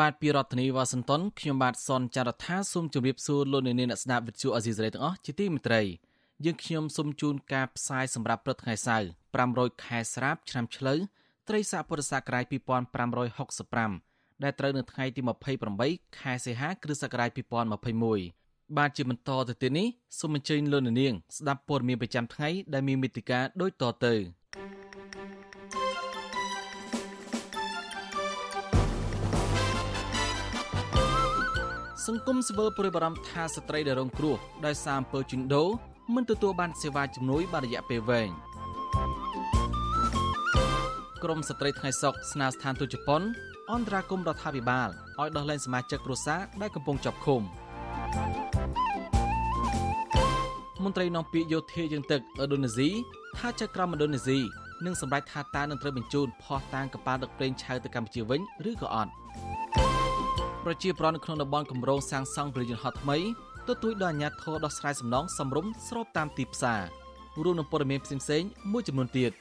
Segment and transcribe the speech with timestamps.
[0.00, 5.82] បាទពីរដ្ឋធានីវ៉ាស៊ីនតោនខ្ញុំបាទសនចាររថាសូមជម្រាបសួរលោកអ្នកនាងអ្នកស្ដាប់វិទ្យុអេស៊ីសរ៉ៃទាំងអស់ជាទីមេត្រី
[6.44, 9.06] យើងខ្ញុំសូមជូនការផ្សាយសម្រាប់ព្រឹកថ្ងៃសៅរ៍
[9.44, 10.98] 500ខែស្រាបឆ្នាំឆ្លូវ
[11.48, 12.44] ត្រីស័កពុរសករាជ
[13.64, 15.20] 2565ដែលត្រូវនៅថ្ងៃទី
[15.68, 17.30] 28ខែសីហាគ្រិស្តសករាជ
[18.04, 19.86] 2021បាទជាបន្តទៅទៀតនេះ
[20.18, 24.14] សូមអញ្ជើញលោកអ្នកនាងស្ដាប់ព័ត៌មានប្រចាំថ្ងៃដែលមានមេតិការដូចតទៅ
[32.06, 35.68] សង្គមស៊ីវិលព្រួយបារម្ភថាស្ត្រីដែលរងគ្រោះដោយសារអំពើជួញដូរ
[36.14, 38.30] មិនទទួលបានសេវាជំនួយបានរយៈពេលវែង
[41.22, 43.22] ក្រមស្ត្រីថ្ងៃសុកស្នើស្ថានទូតជប៉ុន
[43.72, 44.88] អន្តរាគមរដ្ឋាភិបាល
[45.20, 47.42] ឲ្យដោះលែងសមាជិកគ្រួសារដែលកំពុងជាប់ឃុំ
[50.84, 52.88] មន្ត្រីនាំពាក្យយោធាយើងទឹកឥណ្ឌូនេស៊ី
[53.38, 54.38] ថាចៅក្រមឥណ្ឌូនេស៊ី
[54.84, 59.12] នឹងសម្រេចថាតើនឹងត្រូវបញ្ជូនផោះតាងកប៉ាល់ដឹកប្រេងឆៅទៅកម្ពុជាវិញឬក៏អត់
[60.68, 63.16] ប្រជាប្រដ្ឋនៅក្នុងតំបន់គម្រោងសាងសង់ពលយន្តហោះថ្មី
[63.68, 66.80] ទទូចដល់អាជ្ញាធរដោះស្រាយសំណងសំរុំស្របតាមទីផ្សារ
[67.44, 69.32] រួមនឹងព័ត៌មានផ្សេងៗមួយចំនួនទៀត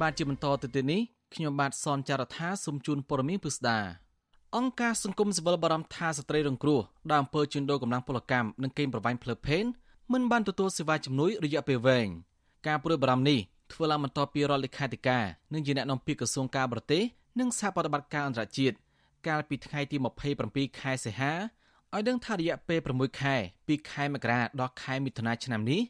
[0.00, 1.00] បាទជាបន្តទៅទៀតនេះ
[1.34, 3.78] ខ្ញុំបាទសនចាររថាសូមជូនព័ត៌មានពិស្ដា
[4.56, 9.64] អង្គការសង្គមស៊ីវិលបារម្ភថាស្ត្រីរងគ្រោះដោយអំពើជួញដូរកម្លាំងពលកម្មនិងកេងប្រវ័ញ្ចផ្លូវភេទ
[10.12, 12.08] មិនបានទទួលសេវាជំនួយរយៈពេលវែង
[12.66, 13.38] ការព្រួយបារម្ភនេះ
[13.72, 17.02] ធ្វើឡើងបន្ទាប់ពីរដ្ឋលេខាធិការនិងជាអ្នកនាំពាក្យក្រសួងការបរទេស
[17.38, 18.76] និងសហប្រតិបត្តិការអន្តរជាតិ
[19.26, 19.96] កាលពីថ្ងៃទី
[20.38, 21.32] 27ខែសីហា
[21.94, 23.34] ឲ្យដឹងថារយៈពេល6ខែ
[23.66, 25.80] ពីខែមករាដល់ខែមិថុនាឆ្នាំនេះ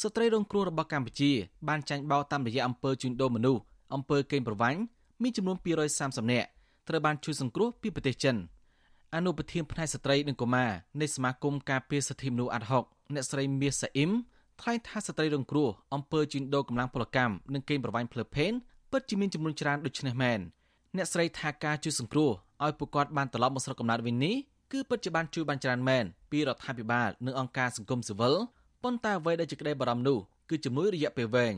[0.00, 1.32] ស្ត្រីរងគ្រោះរបស់កម្ពុជា
[1.68, 3.62] បានចាញ់បោកតាមរយៈអំពើជួញដូរមនុស្ស
[3.94, 4.80] អំពើកេងប្រវ័ញ្ច
[5.22, 5.56] មានចំនួន
[5.94, 6.48] 230នាក់
[6.88, 8.36] ត្រូវបានជួយសង្គ្រោះពីប្រទេសចិន
[9.14, 10.70] អនុប្រធានផ្នែកស្ត្រីនិងកុមារ
[11.00, 14.10] នៃសមាគមការពារសិទ្ធិមនុស្សអាត់ហុកអ្នកស្រីមាសសាអ៊ីម
[14.60, 18.52] ថ្លែងថាស្ត្រីរងគ្រោះអំពើជួញដូរកម្លាំងពលកម្មនិងកេងប្រវ័ញ្ចផ្លូវភេទ
[18.90, 20.40] ពិតជាមានចំនួនច្រើនដូចនេះមែន
[20.96, 22.30] អ្នកស្រីថាការជួយសង្គ្រោះ
[22.64, 24.36] ឲ្យពួកគាត់បានត្រឡប់មកស្រុកកំណើតវិញនេះ
[24.72, 28.34] គឺពិតជាបានជួយបានច្រើនមែនពីរដ្ឋាភិបាលនិងអង្គការសង្គមស៊ីវិល
[28.82, 30.18] ប៉ុន្តែអ្វីដែលជាក្តីបារម្ភនោះ
[30.50, 31.54] គឺជំនួយរយៈពេលវែង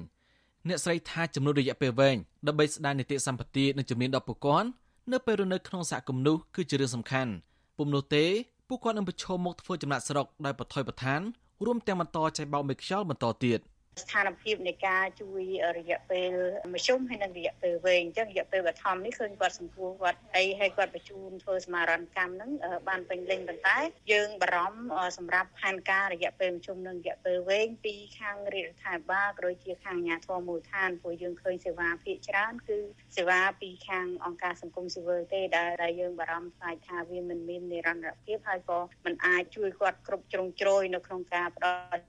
[0.69, 4.69] អ្នកស្រីថាចំនួនរយៈពេលវែងដើម្បីស្ដារនីតិសម្បទានិងជំនាញដល់ពួកគាត់
[5.13, 7.33] នៅពេលរស់នៅក្នុងសហគមន៍នោះគឺជារឿងសំខាន់
[7.77, 8.25] ពុំនោះទេ
[8.69, 11.21] ពួកគាត់នឹងប្រឈមមុខធ្វើចំណាក់ស្រុកដោយបថុយប្រឋាន
[11.65, 13.61] រួមទាំងបន្តចៃបោកមេខ្យល់បន្តទៀត។
[13.99, 15.43] ស្ថានភាពនៃការជួយ
[15.78, 16.31] រយៈពេល
[16.75, 22.50] មធ្យមហើយនិងរយៈពេលវែងអញ្ចឹងរយៈពេលបឋមនេះឃើញគាត់សម្ពោធគាត់អីហើយគាត់បញ្ជូនធ្វើសមារណកម្មហ្នឹង
[22.89, 23.79] បានពេញលេញប៉ុន្តែ
[24.12, 24.81] យើងបារម្ភ
[25.19, 32.79] សម្រាប់ផែនការរយៈពេលមធ្យមនិងរយៈពេលវែងពីខាងរាជរដ្ឋាភិបាលក៏ដូចជាខាងអាជ្ញាធរមូលដ្ឋានព្រោះយើងឃើញសេវាភាគច្រើនគឺ
[33.17, 42.03] សេវាពីខាងអង្គការសង្គមស៊ីវិលទេដែលដែលយើងបារម្ភខ្លាចថាវាមិនមាននិរន្តរភាពហើយក៏មិនអាចជួយគាត់គ្រប់ជ្រុងជ្រោយនៅក្នុងការផ្ដល់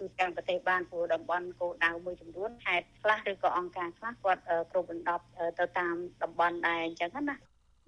[0.00, 5.24] ទូទាំងប្រទេសបានព្រោះតំបន់គោលដៅមួយចំនួនខេត្តខ្លះឬក៏អង្គការខ្លះគាត់គ្រប់បណ្ដប់
[5.58, 7.38] ទៅតាមតំបន់ដែរអញ្ចឹងណារ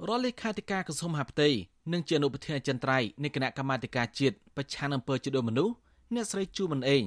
[0.09, 1.49] ដ្ឋលេខាធិការក្រសួងមហាផ្ទៃ
[1.93, 5.75] និងជាអនុប្រធានអចិន្ត្រៃយ៍នៃគណៈកម្មាធិការជាតិប្រឆាំងអំពើជួញដូរមនុស្ស
[6.15, 7.03] អ្នកស្រីជួមិនអេង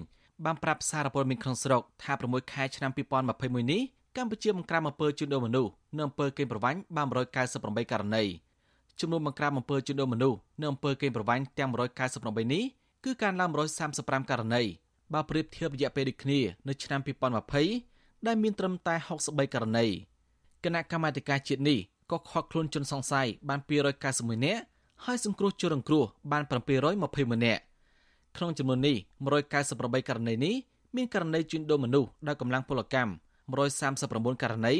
[0.45, 2.91] បានប្រាប់សារព័ត៌មានក្នុងស្រុកថា6ខែឆ្នាំ
[3.31, 3.81] 2021នេះ
[4.17, 7.07] កម្ពុជាបង្ក្រាបអំពើជួញដូរមនុស្សនិងអំពើកេងប្រវ័ញ្ចបាន
[7.49, 8.23] 198ករណី
[8.99, 11.69] ចំនួនបង្ក្រាបអំពើជួញដូរមនុស្សនិងអំពើកេងប្រវ័ញ្ចទាំង
[12.11, 12.63] 198នេះ
[13.05, 13.49] គឺកើនឡើង
[13.89, 14.61] 135ករណី
[15.13, 16.99] បើប្រៀបធៀបរយៈពេលដូចគ្នានៅឆ្នាំ
[17.63, 19.85] 2020ដែលមានត្រឹមតែ63ករណី
[20.63, 21.79] គណៈកម្មាធិការជាតិនេះ
[22.11, 23.59] ក៏ខកខ្លួនជនសង្ស័យបាន
[24.03, 24.61] 291នាក់
[25.05, 27.61] ហើយសង្គ្រោះជនរងគ្រោះបាន721នាក់
[28.37, 28.95] ក្នុងចំនួននេះ
[29.51, 30.55] 198ករណីនេះ
[30.95, 33.11] មានករណីជួញដូរមនុស្សដោយកម្លាំងពលកម្ម
[33.77, 34.73] 139ករណី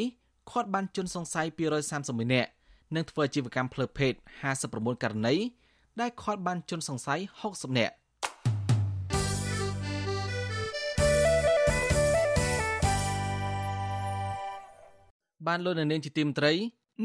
[0.52, 1.46] ខាត់បានជនសង្ស័យ
[1.90, 2.50] 231នាក់
[2.96, 4.14] និងធ្វើអាជីវកម្មផ្លូវភេទ
[4.58, 5.36] 59ករណី
[6.00, 7.94] ដែលខាត់បានជនសង្ស័យ60នាក់
[15.48, 16.54] បានលោកនាងជាទីមត្រី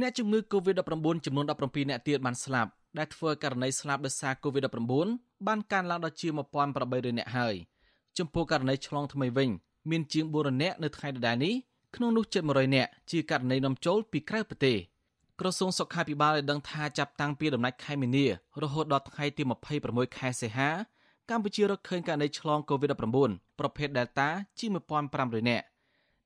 [0.01, 5.09] អ្នកជំងឺ Covid-19 ចំនួន17អ្នកទៀតបានស្លាប់ដែលធ្វើករណីស្លាប់ដោយសារ Covid-19
[5.47, 6.33] បានកើនឡើងដល់ជាង
[6.75, 7.55] 1800អ្នកហើយ
[8.19, 9.51] ចំពោះករណីឆ្លងថ្មីវិញ
[9.91, 11.55] មានជាង400អ្នកនៅថ្ងៃដដែលនេះ
[11.97, 14.79] ក្នុងនោះជិត100អ្នកជាករណីនាំចូលពីក្រៅប្រទេស
[15.41, 18.27] ក្រសួងសុខាភិបាលបានដឹងថាចាប់តាំងពីដំណាច់ខែមីនា
[18.63, 19.43] រហូតដល់ថ្ងៃទី
[19.81, 20.71] 26ខែសីហា
[21.31, 24.29] កម្ពុជារកឃើញករណីឆ្លង Covid-19 ប្រភេទ Delta
[24.59, 24.71] ជាង
[25.11, 25.65] 1500នាក់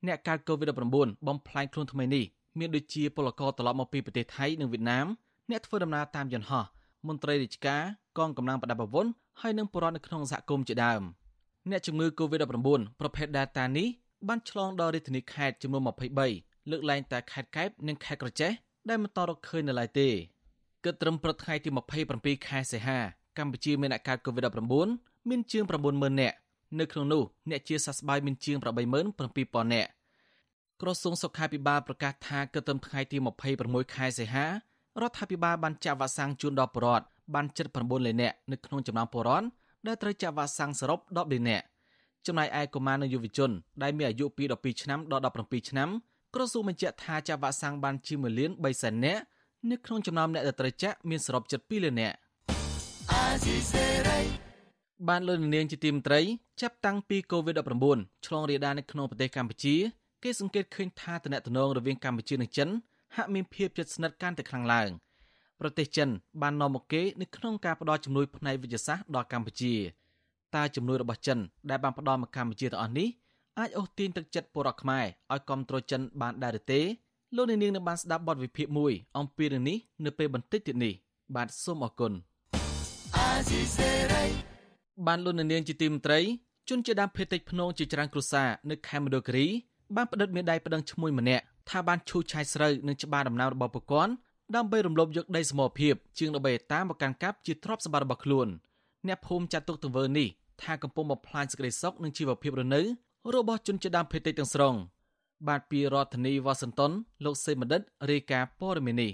[0.07, 2.25] អ្នកកើត COVID-19 បំផ្លាញខ្លួនថ្មីនេះ
[2.59, 5.07] មានដូចជាពលករត្រឡប់មកពីប្រទេសថៃនិងវៀតណាម
[5.49, 6.65] អ្នកធ្វើដំណើរតាមយន្តហោះ
[7.07, 7.81] មន្ត្រីរាជការ
[8.17, 9.07] កងកម្លាំងប្រដាប់អាវុធ
[9.41, 11.01] ហើយនិងពលរដ្ឋនៅក្នុងសហគមន៍ជាដើម
[11.69, 13.87] អ្នកជំងឺ Covid-19 ប្រភេទ Delta នេះ
[14.27, 15.81] បានឆ្លងដល់រាជធានីខេត្តចំនួន
[16.25, 18.51] 23លើកលែងតែខេត្តកែបនិងខេត្តក្រចេះ
[18.89, 20.09] ដែលមិនតរកឃើញនៅឡើយទេ
[20.83, 21.69] គិតត្រឹមព្រឹកថ្ងៃទី
[22.07, 22.99] 27ខែសីហា
[23.37, 24.87] កម្ពុជាមានអ្នកកើត Covid-19
[25.29, 26.37] មានជាង90000នាក់
[26.79, 29.89] នៅក្នុងនោះអ្នកជាសះស្បើយមានជាង87000នាក់
[30.81, 33.17] ក្រសួងសុខាភិបាលប្រកាសថាគិតត្រឹមថ្ងៃទី
[33.55, 34.45] 26ខែសីហា
[35.01, 37.05] រដ្ឋាភិបាលបានចាក់វ៉ាក់សាំងជូនដល់ប្រជាពលរដ្ឋ
[37.35, 39.45] បានជិត9លាននាក់នៅក្នុងចំណោមពលរដ្ឋ
[39.87, 41.65] ដែលត្រូវចាក់វ៉ាក់សាំងសរុប10លាននាក់
[42.25, 43.51] ចំណែកឯកុមារនិងយុវជន
[43.83, 45.89] ដែលមានអាយុពី12ឆ្នាំដល់17ឆ្នាំ
[46.35, 49.21] ក្រសួងបញ្ជាក់ថាចាក់វ៉ាក់សាំងបានជាង1លាន3សែននាក់
[49.69, 52.15] នៅក្នុងចំណោមអ្នកដែលត្រូវចាក់មានសរុបជិត2លាននាក់
[55.07, 56.19] បានលើនាងជាទីមត្រី
[56.61, 59.75] ចាប់តាំងពី COVID-19 ឆ្លងរាលដាលនៅក្នុងប្រទេសកម្ពុជា
[60.23, 62.69] គេសង្កេតឃើញថាតំណែងរវាងកម្ពុជានិងចិន
[63.15, 64.89] ហាក់មានភាពជិតស្និទ្ធកាន់តែខ្លាំងឡើង
[65.59, 66.09] ប្រទេសចិន
[66.41, 69.73] បាននាំមកគេនៅក្នុងការផ្តល់ជំនួយផ្នែកវិទ្យាសាស្ត្រដល់កម្ពុជា
[70.55, 73.07] តើជំនួយរបស់ចិនដែលបានផ្តល់មកកម្ពុជាទាំងអស់នេះ
[73.59, 76.81] អាចអូសទាញទឹកចិត្តពលរដ្ឋខ្មែរឲ្យគ្រប់គ្រងចិនបានដែរឬទេ
[77.35, 80.93] លោកនាងនឹងបានស្ដាប់បទវិភាគមួយអំពីរឿងនេះនៅពេលបន្តិចទៀតនេះ
[81.35, 82.13] បាទសូមអរគុណ
[85.07, 86.19] បានលោកនាងជាទីមត្រី
[86.69, 89.47] ជនជាដើមភេតិចភ្នងជាច្រើនគ្រួសារនៅខេមរៈគិរី
[89.95, 94.13] បានផ្តិតមេដៃប្តឹងឈ្មោះម្នាក់ថាបានឈូសឆាយស្រូវនិងច្បារដំណាំរបស់ប្រព័ន្ធ
[94.55, 98.47] ដើម្បីរំលោភយកដីសមរភាពជាង13ហិកតាមកកាន់កាប់ជាទ្រព្យសម្បត្តិរបស់ខ្លួន
[99.07, 100.27] អ្នកភូមិចាត់ទុកទង្វើនេះ
[100.61, 102.81] ថាកំពុងបំផ្លាញសេចក្តីសុខនិងជីវភាពរស់នៅ
[103.35, 104.75] របស់ជនជាតិដើមភាគតិចទាំងស្រុង
[105.47, 106.91] បាទពីរដ្ឋធានីវ៉ាស៊ីនតោន
[107.25, 107.81] លោកសេមណ្ឌិត
[108.11, 109.11] រាយការណ៍ព័ត៌មាននេះ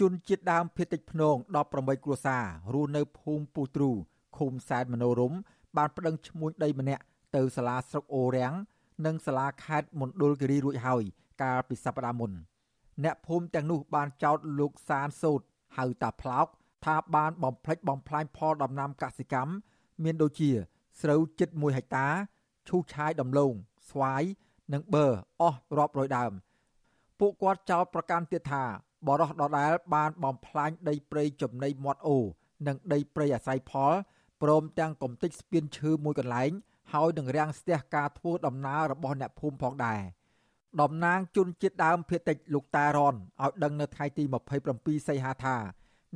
[0.00, 1.36] ជនជាតិដើមភាគតិចភ្នង
[1.70, 3.90] 18គ្រួសាររស់នៅភូមិពូទ្រូ
[4.38, 5.32] ឃុំសែនមនោរម
[5.76, 7.02] បានប្តឹងឈ្មោះដីម្នាក់
[7.36, 8.54] ទៅសាលាស្រុកអូរាំង
[9.06, 11.02] និងសាលាខេត្តមណ្ឌលគិរីរួចហើយ
[11.42, 12.32] កាលពីសប្តាហ៍មុន
[13.04, 15.40] អ្នកភូមិទាំងនោះបានចោទលោកសានសូត
[15.76, 16.46] ហៅតាផ្លោក
[16.84, 19.52] ថាបានបំផ្លិចបំផ្លាញផលដំណាំកសិកម្ម
[20.04, 20.50] មានដូចជា
[21.00, 22.06] ស្រូវជិត1ហិកតា
[22.68, 23.52] ឈូសឆាយដំឡូង
[23.90, 24.22] ស្វាយ
[24.72, 25.06] និងបឺ
[25.40, 26.32] អស់រាប់រយដើម
[27.20, 28.64] ពួកគាត់ចោទប្រកាន់ទៀតថា
[29.06, 32.18] បរោះដដែលបានបំផ្លាញដីព្រៃចំណីមាត់អូ
[32.66, 33.92] និងដីព្រៃអាស្រ័យផល
[34.42, 36.50] ព្រមទាំងកំទេចស្ពានឈើមួយកន្លែង
[36.92, 40.00] ហើយនឹងរាំងស្ទះការធ្វើដំណើររបស់អ្នកភូមិផងដែរ
[40.80, 44.24] តំណាងជនជាតិដើមភៀតតិចលោកតារនឲ្យដឹងនៅថ្ងៃទី
[44.66, 45.56] 27សីហាថា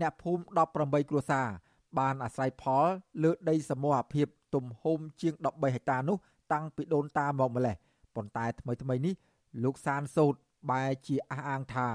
[0.01, 0.43] អ្នកភូមិ
[0.77, 1.47] 18គ្រួសារ
[1.99, 2.87] បានអាស្រ័យផល
[3.23, 6.17] លើដីសមរភាពទំហំជាង13ហិកតានោះ
[6.53, 7.77] តាំងពីដូនតាមកម្លេះ
[8.15, 9.15] ប៉ុន្តែថ្មីថ្មីនេះ
[9.65, 10.35] លោកសានសោត
[10.71, 11.89] បែរជាអះអាងថា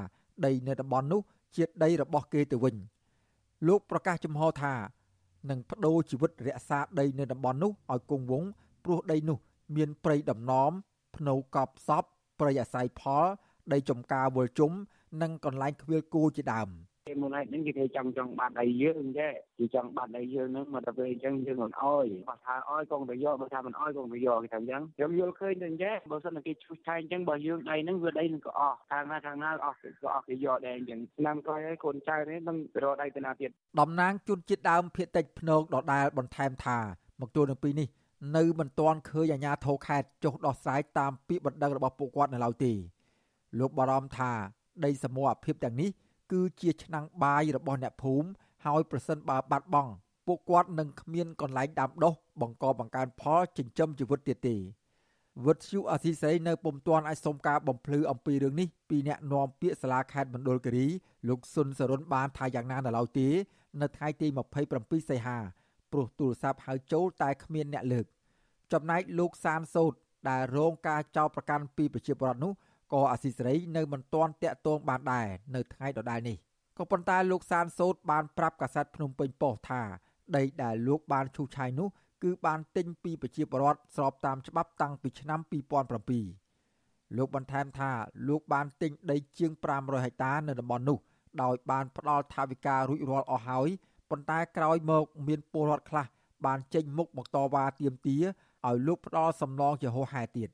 [0.45, 1.21] ដីនៅតំបន់នោះ
[1.55, 2.75] ជាដីរបស់គេទៅវិញ
[3.67, 4.73] លោកប្រកាសចំហថា
[5.49, 8.49] នឹងបដូរជីវិតរក្សាដីនៅតំបន់នោះឲ្យគង់វង្ស
[8.83, 9.37] ព្រោះដីនោះ
[9.75, 10.71] មានព្រៃដំណំ
[11.15, 12.03] ភ្នៅកប់សព
[12.39, 13.25] ព្រៃអាស្រ័យផល
[13.73, 14.71] ដីចំការវល់ជុំ
[15.21, 16.69] និងកន្លែងខ្វៀលគោជាដើម។
[17.09, 19.29] គេមុនហ្នឹងគេគេចង់ចង់បាត់ឲ្យយើងទេ
[19.59, 33.49] គេចង់បាត់ឲ្យយើងហ្នឹងមកដល់ពេលអញ្ចឹងយើងមិនអោយគាត់ថាអោយកងទៅយកបើថាមិនអោយកងទៅយកគេថាអញ្ចឹងខ្ញុំយល់ឃើញទៅអញ្ចឹងបើសិនតែគេឈូសឆាយអញ្ចឹងបើយើងដៃហ្នឹងវាដីនឹងក៏អស់ខាងណាខាងណាអស់ក៏អស់គេយកដែរអញ្ចឹងឆ្នាំក្រោយហើយកូនចៅនេះនឹងរកដៃទៅណាទៀត
[33.79, 36.77] តំណាងជនជាតិដើមភៀតតិចភ្នងដដែលបន្ថែមថា
[37.21, 37.87] មកទល់នឹងពេលនេះ
[38.37, 42.73] នៅមិនទាន់ឃើញអាជ្ញាធរខេត្តចុះដោះស្រាយតាមពាក្យបណ្ដឹងរបស់ពួកគាត់នៅឡើយទេ
[43.59, 44.31] លោកបារម្ភថា
[44.85, 45.89] ដីសមរភាពទាំងនេះ
[46.31, 48.27] គឺជាឆ្នាំងបាយរបស់អ្នកភូមិ
[48.65, 49.91] ហើយប្រសិនបើបាត់បង់
[50.27, 54.55] ពួកគាត់នឹងគ្មានកន្លែងដាំដុះបង្កបង្កើនផលចិញ្ចឹមជីវិតទៀតទេ
[55.45, 60.87] វុទ្ធុអសីសេនៅពុំទាន់អាចសុំការបំភ្លឺអំពីរឿងនេះពីអ្នកនាំពាក្យសាលាខេត្តមណ្ឌលគិរី
[61.27, 63.27] លោកស៊ុនសរុនបានថាយ៉ាងណានៅឡើយទេ
[63.81, 64.27] នៅថ្ងៃទី
[64.67, 65.37] 27សីហា
[65.91, 68.05] ព្រោះទូរស័ព្ទហៅចូលតែគ្មានអ្នកលើក
[68.73, 69.93] ចំណែកលោកសានសោត
[70.29, 72.51] ដែលរងការចោទប្រកាន់ពីប្រជាពលរដ្ឋនោះ
[72.93, 76.37] ក៏អាស៊ីសេរីនៅមិនទាន់តាក់ទងបានដែរនៅថ្ងៃដដែលនេះ
[76.77, 79.81] ក៏ប៉ុន្តែលោកសានសូតបានប្រាប់កាសែតភ្នំពេញប៉ុស្តិ៍ថា
[80.37, 81.87] ដីដែលលោកបានឈូសឆាយនោះ
[82.23, 85.39] គឺបានទិញពីប្រជាពលរដ្ឋស្របតាមច្បាប់តាំងពីឆ្នាំ
[86.33, 87.91] 2007លោកបន្ថែមថា
[88.27, 90.97] លោកបានទិញដីជាង500ហិកតានៅតំបន់នោះ
[91.43, 93.69] ដោយបានផ្ដល់ថវិការួចរាល់អស់ហើយ
[94.09, 96.05] ប៉ុន្តែក្រោយមកមានពលរដ្ឋខ្លះ
[96.45, 98.23] បានចេញមុខមកតវ៉ាទាមទារ
[98.67, 100.49] ឲ្យលោកផ្ដល់សំណងជាហោហែទៀត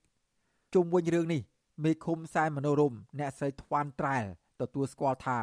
[0.73, 1.41] ជុំវិញរឿងនេះ
[1.83, 4.25] មេឃុំសែនមនោរមអ្នកស្រីថ្វាន់ត្រែល
[4.61, 5.39] ទទួលស្គាល់ថា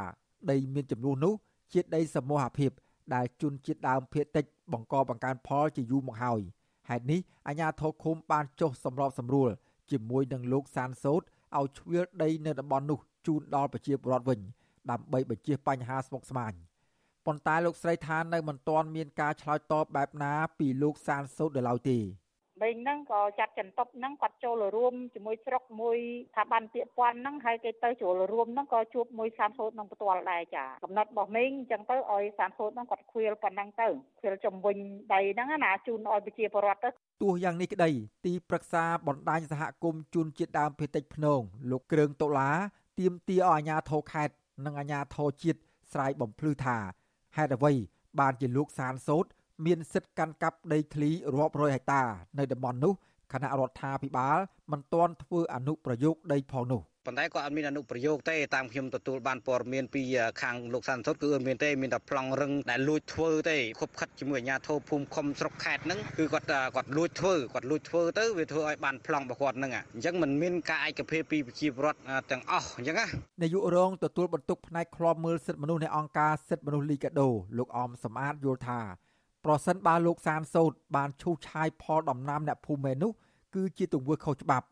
[0.51, 1.35] ដីមានចំនួននោះ
[1.73, 2.71] ជាដីសមូហភាព
[3.15, 6.41] ដែលជនជាតិដើមភាគតិច បង្កបង្កើនផលជាយូរមកហើយ
[6.89, 9.51] ហេតុនេះអាជ្ញាធរឃុំបានចុះសម្របសម្រួល
[9.91, 11.23] ជាមួយនឹងលោកសានសោត
[11.59, 14.41] ឲ្យជ្រៀលដីនៅតំបន់នោះជូនដល់ប្រជាពលរដ្ឋវិញ
[14.91, 16.53] ដើម្បីបញ្ជៀសបញ្ហាស្មុគស្មាញ
[17.27, 21.99] ប៉ុន្តែលោកស្រីថានៅមិនទាន់មានការឆ្លើយតបបែបណាពីលោកសានសោតដល់ឡើយទេ
[22.63, 25.99] វិញហ្នឹងក៏ចាត់ចន្ទប់ហ្នឹងគាត់ចូលរួមជាមួយស្រុកមួយ
[26.37, 33.89] ថាបានពាក្យពាន់ហ្នឹងហើយគេទៅចូលរួមហ្នឹងក៏ជួបមួយសាមសូត្រនឹងផ្ទាល់ដែរចាកំណត់របស់មីងអញ្ចឹងទៅឲ្យសាមសូត្រហ្នឹងគាត់ខ្វៀលប៉ុណ្ណឹងទៅ
[34.19, 34.77] ខ្វៀលចំវិញ
[35.15, 36.91] ដីហ្នឹងណាជូនឲ្យប្រជាពលរដ្ឋទៅ
[37.23, 37.91] ទោះយ៉ាងនេះក្តី
[38.27, 42.51] ទីប្រឹក្សាបណ្ដាញសហគមន៍ជួនជាតិដើមភេតិចភ្នងលោកគ្រឿងតុលា
[42.99, 44.35] ទៀមទាឲ្យអាជ្ញាធរខេត្ត
[44.65, 45.61] និងអាជ្ញាធរជាតិ
[45.93, 46.79] ស្រ័យបំភ្លឺថា
[47.37, 47.73] ហេតុអ្វី
[48.21, 49.25] បានជាលោកសានសោត
[49.66, 52.02] មានសិទ្ធិកាន់កាប់ដីធ្លីរាប់រយហិកតា
[52.40, 52.94] នៅតំបន់នោះ
[53.34, 54.38] គណៈរដ្ឋាភិបាល
[54.72, 60.04] មិនទាន់ធ្វើអនុប្រយោគដីផងនោះប៉ុន្តែក៏អត់មានអនុប្រយោគទេតាមខ្ញុំទទួលបានព័ត៌មានពី
[60.42, 72.00] ខាងលោកសានសុតគឺអត់មានទេមានតែប្លង់រឹងដែលលួចធ្វើទេខົບខិតជាមួយអាជ្ញាធរភូមិឃុំស្រុកខេត្តហ្នឹងគឺគាត់គាត់លួចធ្វើគាត់លួចធ្វើទៅវាធ្វើឲ្យបានប្លង់របស់គាត់ហ្នឹងអញ្ចឹងมันមានការឯកភាពពីប្រជាពលរដ្ឋ
[72.32, 73.06] ទាំងអស់អញ្ចឹងណា
[73.42, 78.80] នាយករងទទួលបន្ទុកផ្នែកឃ្លាំមើលសិទ្ធិមនុស្សនៃអង្គការសិទ្ធិមនុស្សលីកាដូលោកអមសំអាតយល់ថា
[79.49, 83.13] ប្រសិនបើលោកសានសោតបានឈូសឆាយផលដំណាំអ្នកភូមិនោះ
[83.55, 84.67] គឺជាទង្វើខុសច្បាប់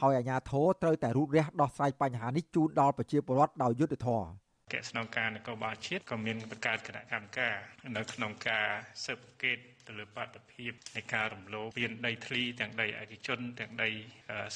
[0.00, 4.26] ហើយអាជ្ញាធរត្រូវតែរូតរះដោះស្រាយបញ្ហានេះជូនដល់ប្រជាពលរដ្ឋដោយយុត្តិធម៌
[4.72, 7.54] កិច្ចស្នងការនគរបាលជាតិក៏មានបង្កើតគណៈកម្មការ
[7.96, 8.66] នៅក្នុងការ
[9.04, 13.90] ស៊ើបអង្កេត ទៅលើបាតុភិបនៃការរំលោភពានដីធ្លីទាំងដីឯកជនទាំងដី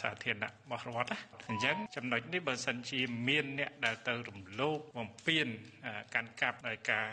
[0.01, 1.11] សាធារណៈរបស់រដ្ឋ
[1.51, 5.47] អញ្ចឹងចំណុចនេះបើសិនជាមានអ្នកដែលទៅរំលោភបំពាន
[6.15, 7.07] កាន់កាប់ដោយការ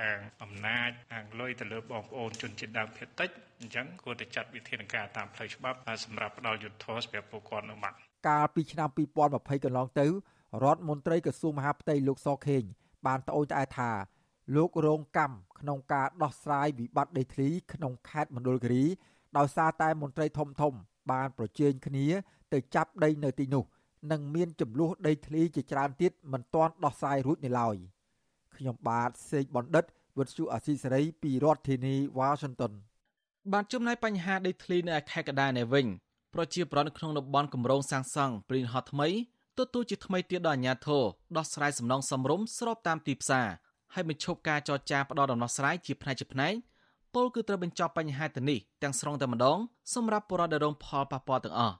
[0.00, 7.96] អាងអំណាចអាងលុយទៅលើបងប្អូនជនជាតិដើមភាគតិចអញ្ចឹងគួរតែចាត់វិធានការតាមផ្លូវច្បាប់សម្រាប់ផ្ដល់យុត្តិធម៌សម្រាប់ពួកគាត់នៅម៉ាត់
[8.28, 8.88] កាលពីឆ្នាំ
[9.26, 10.06] 2020កន្លងទៅ
[10.64, 12.62] រដ្ឋមន្ត្រីក្រសួងមហាផ្ទៃលោកសខេង
[13.06, 13.90] បានត្អូញត្អែថា
[14.54, 18.84] លោករងកម្មក្នុងការដោះស្រាយវិបត្តិដីធ្លីក្នុងខេត្តមណ្ឌលគិរី
[19.38, 20.72] ដោយសារតែមន្ត្រីធំធំ
[21.10, 22.06] បានប្រជែងគ្នា
[22.52, 23.64] ទៅចាប់ដីនៅទីនោះ
[24.12, 27.76] និងមានចំនួនដីធ្លីជាច្រើនទៀតមិនទាន់ដោះស្រាយរួចនៅឡើយ
[28.56, 29.84] ខ្ញុំបាទសេកបណ្ឌិត
[30.16, 32.72] វុទ្ធុអាស៊ីសេរីពីរដ្ឋធានីវ៉ាស៊ីនតោន
[33.52, 35.86] បានជំនាយបញ្ហាដីធ្លីនៅខេត្តកដានេះវិញ
[36.34, 39.08] ប្រជាប្រដ្ឋនៅក្នុងតំបន់គម្រោងសាងសង់ព្រីនហតថ្មី
[39.58, 41.02] ទទួលជាថ្មីទៀតដល់អាជ្ញាធរ
[41.36, 43.48] ដោះស្រាយសំណងសំរុំស្របតាមទីផ្សារ
[43.94, 46.54] ហើយបញ្ឈប់ការចរចាផ្ដល់ដំណោះស្រាយជាផ្នែកជាផ្នែក
[47.14, 49.58] ពលគឺត្រូវបញ្ចប់បញ្ហាទៅនេះទាំងស្រុងតែម្ដង
[49.94, 51.76] សម្រាប់ពលរដ្ឋដែលរងផលប៉ះពាល់ទាំងអស់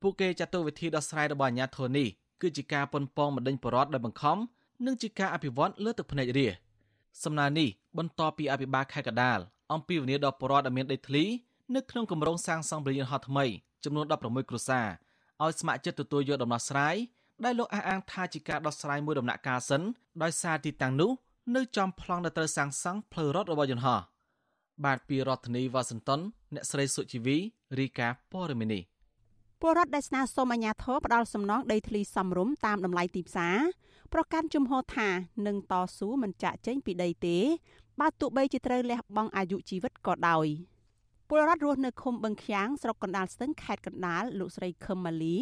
[0.00, 2.08] ពួកគេចាត់ទុកវិធីដោះស្រាយរបស់អាជ្ញាធរនេះ
[2.42, 4.38] គឺជាការប៉ុនប៉ងបណ្ដេញពលរដ្ឋដោយបង្ខំ
[4.86, 6.48] និងជាការអភិវឌ្ឍលើទឹកភ្នែករា
[7.24, 9.38] សំណើនេះបន្តពីអភិបាលខេត្តកដាល
[9.72, 11.24] អំពីវិនិយោគដល់ពលរដ្ឋដែលមានដីធ្លី
[11.74, 13.44] នៅក្នុងគម្រោងសាងសង់ប្រលានហោះថ្មី
[13.84, 14.88] ចំនួន16គ្រួសារ
[15.42, 16.96] ឲ្យស្ម័គ្រចិត្តទទួលយកដំណោះស្រាយ
[17.44, 19.82] ដែលលោកអះអាងថាជាការដោះស្រាយមួយដំណាក់កាលសិន
[20.22, 21.10] ដោយសារទីតាំងនោះ
[21.56, 24.00] នៅចំប្លង់ដែលត្រូវសាងសង់ផ្លូវរត់របស់យន្តហោះ
[24.84, 26.20] បាទពីរដ្ឋធានីវ៉ាស៊ីនតោន
[26.54, 27.36] អ្នកស្រីសុជីវី
[27.78, 28.80] រីកាព័រមីនី
[29.60, 33.56] ពលរដ្ឋដែលស្នើសុំអាជ្ញាធរផ្ដាល់សំណងដីធ្លីសមរម្យតាមតម្លៃទីផ្សារ
[34.12, 35.08] ប្រកាន់ជំហរថា
[35.46, 37.38] នឹងតស៊ូមិនចាក់ចេញពីដីទេ
[38.00, 40.46] បើទោះបីជាត្រូវលះបង់អាយុជីវិតក៏ដោយ
[41.28, 45.36] ពលរដ្ឋរស់នៅឃុំបឹងខាំងស្រុកកណ្ដាលស្ទឹងខេត្តកណ្ដាលលោកស្រីខឹមម៉ាលី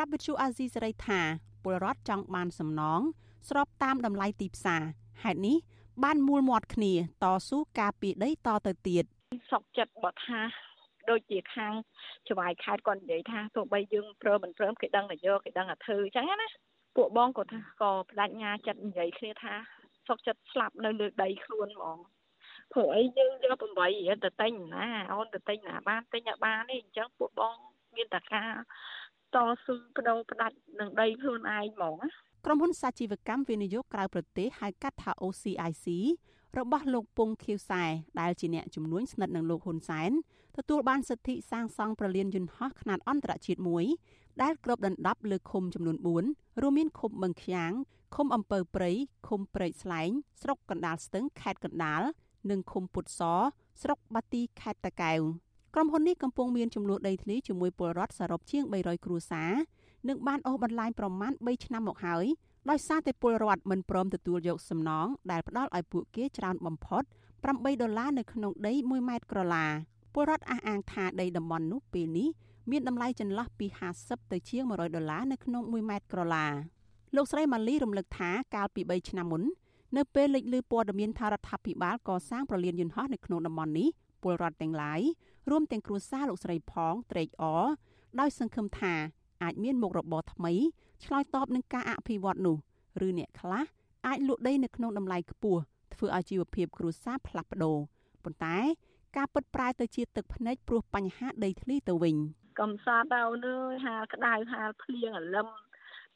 [0.00, 1.20] ប្រាប់វិទ្យុអាស៊ីសេរីថា
[1.64, 3.00] ពលរដ្ឋចង់បានសំណង
[3.48, 4.82] ស្របតាមតម្លៃទីផ្សារ
[5.22, 5.56] ហេតុនេះ
[6.04, 6.92] បានមូលមាត់គ្នា
[7.24, 9.04] តស៊ូការពីដីតទៅទៀត
[9.50, 10.40] សុកចិត្តបត់ថា
[11.10, 11.72] ដូចជាខាង
[12.30, 16.48] ច្បាយខេត្តគាត់និយាយថាទោះបីយើងព្រមមិនព្រមគេដឹងតែយកគេដឹងតែធ្វើអញ្ចឹងណា
[16.96, 19.54] ពួកបងក៏ថាក៏បដិញ្ញាចិត្តនិយាយគ្នាថា
[20.08, 21.98] សុកចិត្តស្លាប់នៅលើដីខ្លួនហ្មង
[22.72, 27.56] ព្រោះអីយើងយក8រៀលទៅទិញណាអូនទៅទិញណាបានទិញឲ្យបានទេអញ្ចឹងពួកបង
[27.96, 28.52] មានតែការ
[29.34, 32.08] តស៊ូបដូរផ្ដាច់នឹងដីខ្លួនឯងហ្មងណា
[32.44, 35.86] ក្រុមហ៊ុនសាជីវកម្មវិនិយោគក្រៅប្រទេសហៅកាត់ថា OCIC
[36.58, 37.84] របស់លោកពងខៀវសែ
[38.20, 40.10] ដែលជាអ្នកជំនួញស្និទ្ធនឹងលោកហ៊ុនសែន
[40.56, 43.84] ទទួលបានសិទ្ធិសាងសង់ប្រលានយន្តហោះខ្នាតអន្តរជាតិមួយ
[44.42, 45.96] ដែលគ្របដណ្ដប់លើឃុំចំនួន
[46.28, 47.72] 4រួមមានឃុំបឹងខ្យាង
[48.14, 48.90] ឃុំអំពើព្រៃ
[49.28, 50.10] ឃុំព្រែកស្លែង
[50.42, 52.02] ស្រុកកណ្ដាលស្ទឹងខេត្តកណ្ដាល
[52.50, 53.20] និងឃុំពុតស
[53.82, 55.20] ស្រុកបាទីខេត្តតាកែវ
[55.74, 59.52] ក្រុមហ៊ុននេះកំពុងមានចំនួនដីធ្លីជាមួយពលរដ្ឋសរុបជាង300គ្រួសារ
[60.08, 62.24] និងបានអូសបន្លាយប្រមាណ3ឆ្នាំមកហើយ
[62.70, 67.02] ដោយសារតែពលរដ្ឋមិនព្រមទទួលយកសំណងដែលផ្ដល់ឲ្យពួកគេច្រើនបំផុត
[67.42, 69.66] 8ដុល្លារនៅក្នុងដី1ម៉ែត្រក្រឡា
[70.14, 72.28] ពលរដ្ឋអះអាងថាដីតំបន់នោះពេលនេះ
[72.70, 73.66] មានតម្លៃចន្លោះពី
[74.00, 76.46] 50ទៅជាង100ដុល្លារនៅក្នុង1ម៉ែត្រក្រឡា
[77.16, 79.42] លោកស្រីម៉ាលីរំលឹកថាកាលពី3ឆ្នាំមុន
[79.96, 83.88] នៅពេលលេចលឺព័ត៌មានថារដ្ឋាភិបាលកសាងប្រលានយន្តហោះនៅក្នុងតំបន់នេះ
[84.22, 85.00] ពលរដ្ឋទាំងឡាយ
[85.50, 87.64] រួមទាំងគ្រួសារលោកស្រីផងត្រេកអរ
[88.20, 88.94] ដោយសង្ឃឹមថា
[89.42, 90.52] អាចមានមុខរបរថ្មី
[91.04, 92.56] ឆ្លើយតបនឹងការអភិវឌ្ឍនោះ
[93.06, 93.64] ឬអ្នកខ្លះ
[94.06, 95.60] អាចលក់ដីនៅក្នុងតម្លៃខ្ពស់
[95.94, 97.76] ធ្វើឲ្យជីវភាពគ្រួសារផ្លាស់ប្ដូរ
[98.24, 98.56] ប៉ុន្តែ
[99.16, 102.16] ការពិតប្រែទៅជាទឹកភ្នែកព្រោះបញ្ហាដីធ្លីទៅវិញ
[102.60, 105.48] កំសត់ដល់នើហាលក្តៅហាលភ្លៀងអលឹម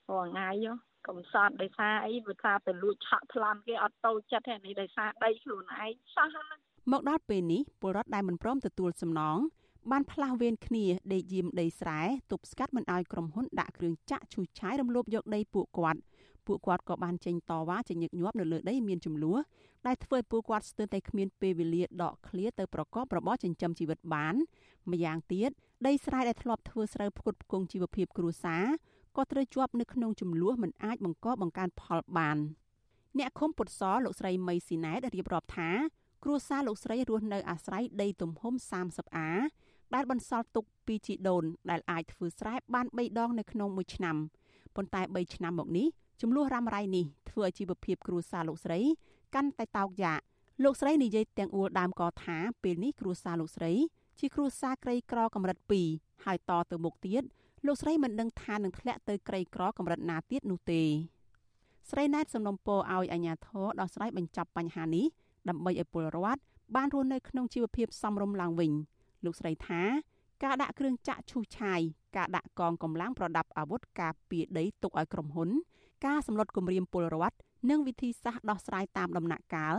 [0.09, 0.51] រាល់ថ្ងៃ
[1.09, 6.29] កំសត់ដោយសារអីវាថាទៅលួចឆក់ប្លន់គេអត់តូចចិត្តទេនេះដោយសារដីខ្លួនឯងសោះ
[6.91, 9.39] មកដល់ពេលនេះពលរដ្ឋដែលមិនព្រមទទួលសំណង
[9.91, 12.01] បានផ្លាស់វេនគ្នាដេកយាមដីស្រែ
[12.33, 16.01] ទប់ស្កាត់មិនឲ្យក្រុមហ៊ុនដាក់គ្រឿងចាក់ឈូសឆាយរំលោភយកដីពួកគាត់
[16.47, 19.39] ពួកគាត់ក៏បានចេញតវ៉ាជាញឹកញាប់នៅលើដីមានចំនួន
[19.87, 24.35] ដែលធ្វើឲ្យពួកគាត់ស្ទើរតែគ្មានពេលវេលាដកឃ្លាទៅប្រកបរបរចិញ្ចឹមជីវិតបាន
[24.91, 25.51] ម្យ៉ាងទៀត
[25.87, 28.65] ដីស្រែដែលធ្លាប់ធ្វើស្រូវផ្គត់ផ្គង់ជីវភាពគ្រួសារ
[29.17, 32.37] ក៏ត្រូវជាប់នៅក្នុងចំនួនមិនអាចបង្កបង្កើនផលបាន
[33.19, 35.71] អ្នកឃុំពុតសលោកស្រីមីស៊ីណែតរៀបរាប់ថា
[36.25, 38.55] គ្រួសារលោកស្រីរស់នៅអាស្រ័យដីទំហំ
[38.87, 39.31] 30អា
[39.95, 44.17] ដែលបន្សល់ទុកពីជីដូន ដែលអាចធ្វើស្រែបាន3ដងនៅក្នុងមួយឆ្នាំ
[44.77, 45.87] ប៉ុន្តែ3ឆ្នាំមកនេះ
[46.21, 48.81] ចំនួនរ៉ាំរ៉ៃនេះធ្វើឲ្យជីវភាពគ្រួសារលោកស្រី
[49.35, 50.21] កាន់តែតោកយ៉ាក
[50.65, 53.73] លោកស្រីនិយាយទាំងអួលដើមកថាពេលនេះគ្រួសារលោកស្រី
[54.19, 55.59] ជាគ្រួសារក្រីក្រកម្រិត
[55.91, 57.23] 2ហើយតទៅមុខទៀត
[57.67, 60.83] លោកស្រីមិនដឹងថានឹងធ្លាក់ទៅក្រីក្រកម្រិតណាទៀតនោះទេ
[61.91, 65.07] ស្រីណែតសំណុំពរឲ្យអាជ្ញាធរដោះស្រាយបញ្ចប់បញ្ហានេះ
[65.49, 66.41] ដើម្បីឲ្យពលរដ្ឋ
[66.77, 68.73] បានរស់នៅក្នុងជីវភាពសមរម្យឡើងវិញ
[69.25, 69.83] លោកស្រីថា
[70.45, 71.81] ការដាក់គ្រឿងចាក់ឈូសឆាយ
[72.17, 75.49] ការដាក់កងកម្លាំងប្រដាប់អាវុធការពារដីទុកឲ្យក្រុមហ៊ុន
[76.07, 77.37] ការសម្លុតគម្រាមពលរដ្ឋ
[77.71, 79.77] និងវិធីសាស្ត្រដោះស្រាយតាមដំណាក់កាល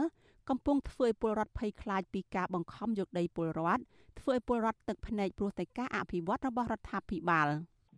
[0.50, 3.82] កំពុងធ្វើឲ្យពលរដ្ឋភ័យខ្លាចពីការបង្ខំយកដីពលរដ្ឋ
[4.20, 7.48] ធ្វើឲ្យពលរដ្ឋទឹកភ្នែកព្រោះតែការអភិវឌ្ឍរបស់រដ្ឋាភិបាល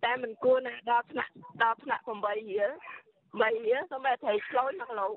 [0.06, 1.32] តែមិនគួរណាដល់ថ្នាក់
[1.64, 2.72] ដល់ថ្នាក់8រៀល
[3.42, 5.08] 3រៀលសូម្បីត្រីឆ្លូច1គីឡូ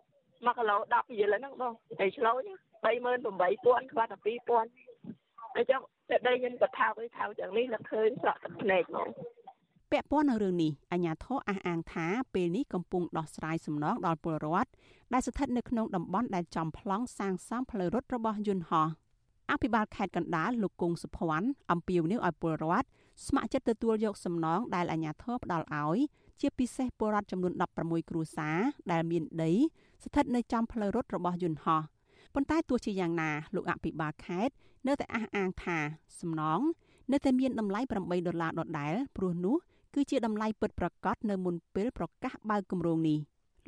[0.46, 2.40] 1គីឡូ10រៀលហ្នឹងបងត្រីឆ្លូច
[2.84, 5.80] 38000ខ្វះតែ2000អញ្ចឹង
[6.10, 9.08] តែដីខ្ញុំក៏ថោកឯថោកយ៉ាងនេះលើឃើញស្រក់ទឹកភ្នែកហ្មង
[9.92, 14.70] ពាក់ព័ន្ធនឹងរឿងនេះអាជ្ញាធរអះអាងថាពេលនេះកំពុងដោះស្រាយសំណងដល់ពលរដ្ឋ
[15.12, 18.88] ដែលស្ថិតនៅក្នុងតំបន់ដែលចំប្លង់សាងសង់ផ្លូវរត់របស់យន្តហោះ
[19.50, 22.86] អភិបាលខេត្តកណ្ដាលលោកគង់សុភ័ណ្ឌអំពាវនាវឲ្យពលរដ្ឋ
[23.26, 25.98] ស្ម័គ្រចិត្តទទួលយកសំណងដែលអាជ្ញាធរផ្ដល់ឲ្យ
[26.40, 28.58] ជាពិសេសពលរដ្ឋចំនួន16គ្រួសារ
[28.92, 29.52] ដែលមានដី
[30.04, 31.82] ស្ថិតនៅចំផ្លូវរត់របស់យន្តហោះ
[32.34, 34.54] ប៉ុន្តែទោះជាយ៉ាងណាលោកអភិបាលខេត្ត
[34.86, 35.78] នៅតែអះអាងថា
[36.20, 36.60] សំណង
[37.12, 39.56] នៅតែមានតម្លៃ8ដុល្លារដដែលព្រោះនោះ
[39.94, 43.18] គឺជាតម្លៃពិតប្រាកដនៅមុនពេលប្រកាសបើកគម្រោងនេះ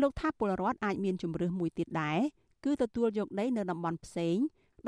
[0.01, 2.19] លោកថាពលរដ្ឋអាចមានជំរើសមួយទៀតដែរ
[2.65, 4.37] គឺទទួលយកដីនៅតំបន់ផ្សេង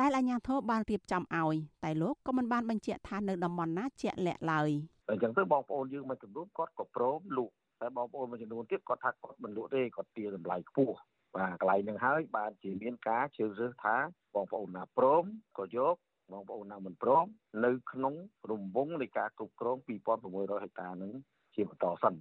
[0.00, 1.54] ដែលអាជ្ញាធរបានរៀបចំឲ្យ
[1.85, 4.70] តែលោកក៏មិនបានបញ្ជាក់ថានៅតំបន់ណាជាក់លាក់ឡើយ
[5.11, 10.97] អញ្ចឹងទៅបងប្អូនយើងមួយចំនួនគាត់ក៏ព្រមលក់ តែបងប្អូនមួយចំនួនទៀតគាត់ថាគាត់មិនលក់ទេគាត់ទារតម្លៃខ្ពស់
[11.37, 13.97] បាទកន្លែងនឹងហើយបានជាមានការជឿរើសថា
[14.35, 15.25] បងប្អូនណាព្រម
[15.59, 15.97] ក៏យក
[16.33, 17.27] បងប្អូនណាមិនព្រម
[17.64, 18.14] នៅ ក្នុង
[18.51, 19.77] រង្វង់នៃការគ្រប់គ្រង
[20.21, 21.12] 2600ហិកតានឹង
[21.55, 22.14] ជាបន្តសិន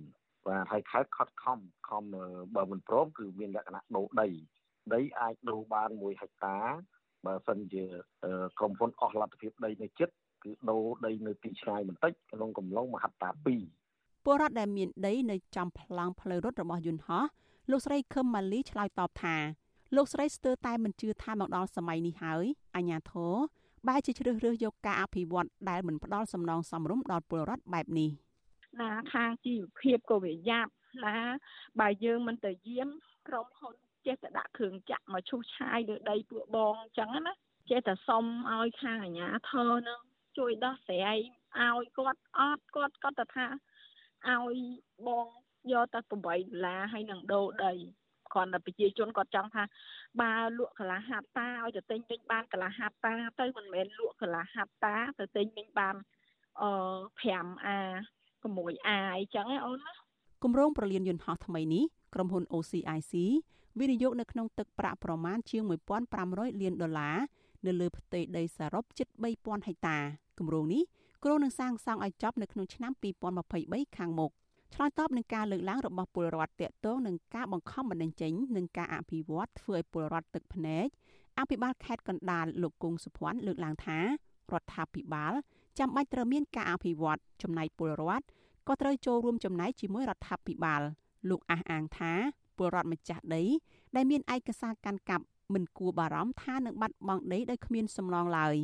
[0.47, 2.03] បាទហើយខេត្តខត់ខំខំ
[2.55, 4.29] បើមិនព្រមគឺមានលក្ខណៈដូរដី
[4.93, 6.57] ដីអាចដូរបាន1ហិកតា
[7.25, 7.83] បើសិនជា
[8.59, 13.80] ក្រុមហ៊ុនអស់លទ្ធភាពដីនៅចិត្តគឺដូរដីនៅទីឆ្ងាយបន្តិចក្នុងកំឡុងមហត្តា2
[14.25, 17.23] ពលរដ្ឋដែលមានដីនៅចំប្លង់ផ្លូវរត់របស់យន្តហោះ
[17.71, 19.35] លោកស្រីខឹមម៉ាលីឆ្លើយតបថា
[19.95, 23.33] លោកស្រីស្ទើរតែមិនជឿថាមកដល់សម័យនេះហើយអញ្ញាធរ
[23.87, 28.09] បែរជាជ្រើសរើសយកការអភិវឌ្ឍដែលមិនផ្ដល់សំណងសមរម្យដល់ពលរដ្ឋបែបនេះ
[28.79, 30.71] ណាខាងជីវភាពក៏វាយ៉ាប់
[31.05, 31.17] ណា
[31.79, 32.89] បើយើងមិនទៅយាម
[33.27, 33.73] ក្រុមហ៊ុន
[34.05, 37.33] ចេះតែដាក់គ្រឿងចាក់មកឈូសឆាយលើដីពួកបងអញ្ចឹងណា
[37.69, 39.99] ចេះតែសុំឲ្យខាងអាជ្ញាធរនឹង
[40.37, 41.17] ជួយដោះស្រាយ
[41.59, 43.45] ឲ្យគាត់អត់គាត់គាត់ទៅថា
[44.29, 44.57] ឲ្យ
[45.07, 45.27] បង
[45.71, 47.73] យកតែ8ដុល្លារហើយនឹងដូរដី
[48.33, 49.63] គ្រាន់តែប្រជាជនគាត់ចង់ថា
[50.21, 55.95] បើលក់កន្លះហាត់តាឲ្យទៅទិញវិញបានកន្លះហាត់តាទៅមិនមែនលក់កន្លះហាត់តាទៅទិញវិញបាន
[56.61, 56.71] អឺ
[57.21, 57.79] 5A
[58.43, 59.91] 6A អីចឹងឯអូនណា
[60.43, 63.13] គម្រោងប្រលានយន្តហោះថ្មីនេះក្រុមហ៊ុន OCIC
[63.79, 65.63] វិនិយោគនៅក្នុងទឹកប្រាក់ប្រមាណជាង
[66.11, 67.17] 1500លានដុល្លារ
[67.65, 69.07] នៅលើផ្ទៃដីសរុបជិត
[69.37, 69.97] 3000ហិកតា
[70.39, 70.83] គម្រោងនេះ
[71.23, 72.91] គ្រោងនឹងសាងសង់ឲ្យចប់នៅក្នុងឆ្នាំ
[73.43, 74.31] 2023ខាងមុខ
[74.73, 80.85] ឆ្លើយតបនឹងការលើកឡើងរបស់ពលរដ្ឋតាក់ទងនឹងការបង្ខំបណ្ដឹងចេញនិងការអភិវឌ្ឍធ្វើឲ្យពលរដ្ឋទឹកភ្នែក
[81.39, 84.03] អភិបាលខេត្តកណ្ដាលលោកគង់សុភ័ណ្ឌលើកឡើងថារ
[84.61, 85.33] ដ្ឋាភិបាល
[85.79, 88.25] ចាំបាច់ត្រូវមានការអភិវឌ្ឍចំណែកពលរដ្ឋ
[88.67, 90.81] ក៏ត្រូវចូលរួមចំណែកជាមួយរដ្ឋាភិបាល
[91.29, 92.13] លោកអះអាងថា
[92.57, 93.43] ពលរដ្ឋម្ចាស់ដី
[93.95, 98.55] ដែលមានឯកសារកាន់កាប់មិនគួរបារម្ភថានឹងបាត់បង់ដីដោយគ្មានសំណងឡើយ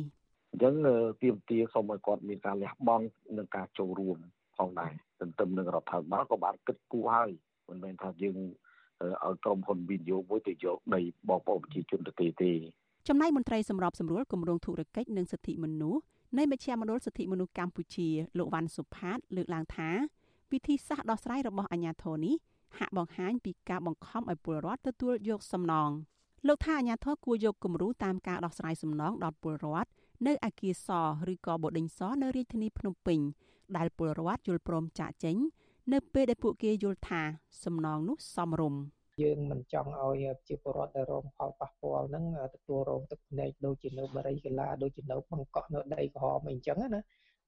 [0.50, 0.74] អញ្ចឹង
[1.22, 3.04] ទាមទារសូមឲ្យគាត់មានការលះបង់
[3.36, 4.18] និងការចូលរួម
[4.58, 7.30] ផងដែរទន្ទឹមនឹងរដ្ឋាភិបាលក៏បានគិតគូរហើយ
[7.68, 8.36] មិនមែនថាយើង
[9.24, 12.52] ឲ្យក្រុមហ៊ុនវិនិយោគមួយទៅយកដីបងប្អូនប្រជាជនទៅទេទេ
[13.08, 16.02] ចំណែកមន្ត្រីសម្របសម្រួលគម្រោងធុរកិច្ចនិងសិទ្ធិមនុស្ស
[16.38, 18.08] នៃមជ្ឈមណ្ឌលសិទ្ធិមនុស្សកម្ពុជា
[18.38, 19.90] លោកវ៉ាន់សុផាតលើកឡើងថា
[20.52, 22.34] វិធីសាស្ត្រដោះស្រាយរបស់អាជ្ញាធរនេះ
[22.78, 25.90] ហាក់បង្ហាញពីការបង្ខំឲ្យពលរដ្ឋទទួលយកសំណង
[26.46, 29.88] លោកថាអាជ្ញាធរគួរយកគំរូតាមការដោះស្រាយសំណងដល់ពលរដ្ឋ
[30.26, 30.88] នៅអាគារស
[31.32, 33.18] ឬក៏បដិញសនៅរាជធានីភ្នំពេញ
[33.76, 35.36] ដែលពលរដ្ឋយល់ព្រមចាក់ចេញ
[35.92, 37.22] នៅពេលដែលពួកគេយល់ថា
[37.64, 38.82] សំណងនោះសមរម្យ
[39.22, 47.00] យើងមិនចង់ឲ្យប្រជាពលរដ្ឋដែលរងផលប៉ះពាល់ហ្នឹងទទួលរងទឹកភ្នែកដូចជានៅបរិយាកាសដូចជានៅបង្កក់នៅដីក្រហមអីចឹងណា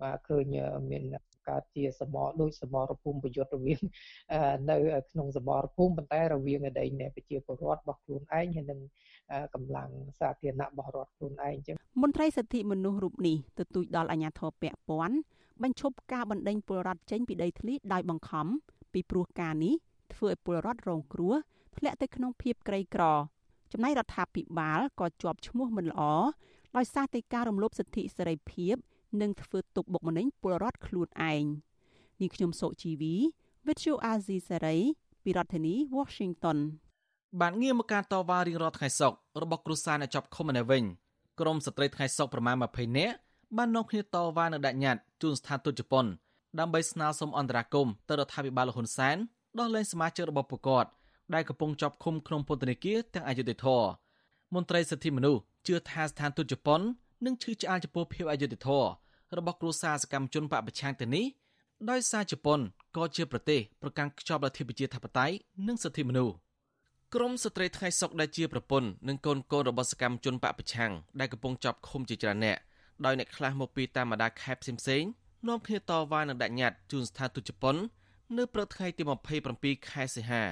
[0.03, 0.55] បាទឃើញ
[0.91, 1.03] មាន
[1.51, 3.81] កើតជាសមរដូចសមរភូមិប្រយុទ្ធរវាង
[4.71, 4.77] នៅ
[5.11, 8.81] ក្នុងសមរភូមិប៉ុន្តែរវាងអតីតប្រជាពលរដ្ឋរបស់ខ្លួនឯងហើយនឹង
[9.55, 15.17] កម្លាំងសាធារណៈរបស់រដ្ឋខ្លួនឯងអញ្ចឹងមន្ត្រីសិទ្ធិមនុស្សរូបនេះទទូចដល់អាជ្ញាធរពាក់ព័ន្ធ
[15.63, 18.47] បញ្ឈប់ការបណ្តេញពលរដ្ឋចេញពីដីធ្លីដោយបង្ខំ
[18.93, 19.75] ពីព្រោះការនេះ
[20.15, 21.35] ធ្វើឲ្យពលរដ្ឋរងគ្រោះ
[21.77, 23.05] ធ្លាក់ទៅក្នុងភាពក្រីក្រ
[23.73, 26.03] ចំណែករដ្ឋាភិបាលក៏ជាប់ឈ្មោះមិនល្អ
[26.77, 28.75] ដោយសារតែការរំលោភសិទ្ធិសេរីភាព
[29.21, 31.45] និងធ្វើទុកបុកម្នេញពលរដ្ឋខ្លួនឯង
[32.21, 33.15] នេះខ្ញុំសុជីវី
[33.67, 34.81] Virtual Azizi Saray
[35.23, 36.59] ពីរដ្ឋធានី Washington
[37.41, 40.83] បានងារមកការតវ៉ារៀងរាល់ថ្ងៃសុក្ររបស់គ្រួសារអ្នកជាប់ឃុំនៅវិញ
[41.41, 43.17] ក្រមស្ត្រីថ្ងៃសុក្រប្រមាណ20នាក់
[43.57, 46.07] បាននាំគ្នាតវ៉ានៅដាក់ញត្តិជូនស្ថានទូតជប៉ុន
[46.59, 49.17] ដើម្បីស្នើសុំអន្តរាគមន៍ទៅរដ្ឋាភិបាលលហ៊ុនសែន
[49.59, 50.91] ដោះលែងសមាជិករបស់ពួកគាត់
[51.35, 53.83] ដែលកំពុងជាប់ឃុំក្នុងពន្ធនាគារទាំងអយុធធរ
[54.55, 56.81] មន្ត្រីសិទ្ធិមនុស្សជឿថាស្ថានទូតជប៉ុន
[57.25, 58.89] នឹងឈឺឆ្អាលចំពោះភាពអយុត្តិធម៌
[59.39, 61.27] របស់គ្រួសារសកម្មជនបពប្រឆាំងទៅនេះ
[61.91, 62.61] ដោយសារជប៉ុន
[62.97, 65.35] ក៏ជាប្រទេសប្រកាន់ខ្ជាប់លទ្ធិប្រជាធិបតេយ្យ
[65.67, 66.35] និងសិទ្ធិមនុស្ស
[67.15, 72.59] ក្រមស្ត្រីថ្ងៃសុកដែលជាប្រពន្ធនិងកូនកូនរបស់សកម្មជនបពប្រឆាំងដែលកំពុងចាប់ឃុំជាច្រើនអ្នក
[73.05, 75.09] ដោយអ្នកខ្លះមកពីតាមបណ្ដាខេត្តផ្សេងៗ
[75.49, 77.77] នាំគ្នាតវ៉ានឹងដាក់ញត្តិជូនស្ថានទូតជប៉ុន
[78.37, 79.03] នៅព្រឹកថ្ងៃទី
[79.47, 80.45] 27ខែសីហា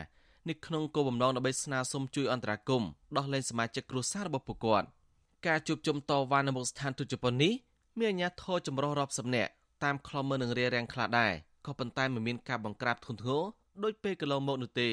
[0.49, 4.87] នៅក្នុងគោលបំណងដើម្បីស្នើសុំជួយអន្តរាគមន៍ដោះលែងសមាជិកគ្រួសាររបស់ពួកគាត់
[5.47, 7.53] ការជួបជុំតវ៉ានៅមុខស្ថានទូតជប៉ុននេះ
[7.99, 9.51] មានអាជ្ញាធរចម្រុះរាប់សិបនាក់
[9.85, 11.33] តាមខ្លំមើលនឹងរារាំងខ្លះដែរ
[11.67, 13.43] ក៏ប៉ុន្តែមិនមានការបង្ក្រាបធ្ងន់ធ្ងរ
[13.83, 14.91] ដូចពេលកន្លងមកនោះទេ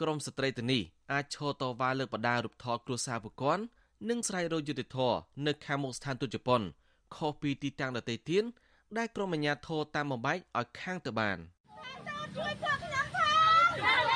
[0.00, 3.62] ក្រមស្ត្រីទៅនេះអាចឈរតវ៉ាលើកបដារូបថតគ្រួសារពួកគាត់
[4.08, 4.98] និងស្រែករោគយុតិធធ
[5.46, 6.62] នៅខាងមុខស្ថានទូតជប៉ុន
[7.16, 8.44] ខុសពីទីតាំងដទៃទៀត
[8.96, 11.38] ដែលក្រមអាជ្ញាធរតាមបំបែកឲ្យខាងទៅបាន
[12.36, 13.16] ជួយពួកខ្ញុំផ
[14.10, 14.13] ង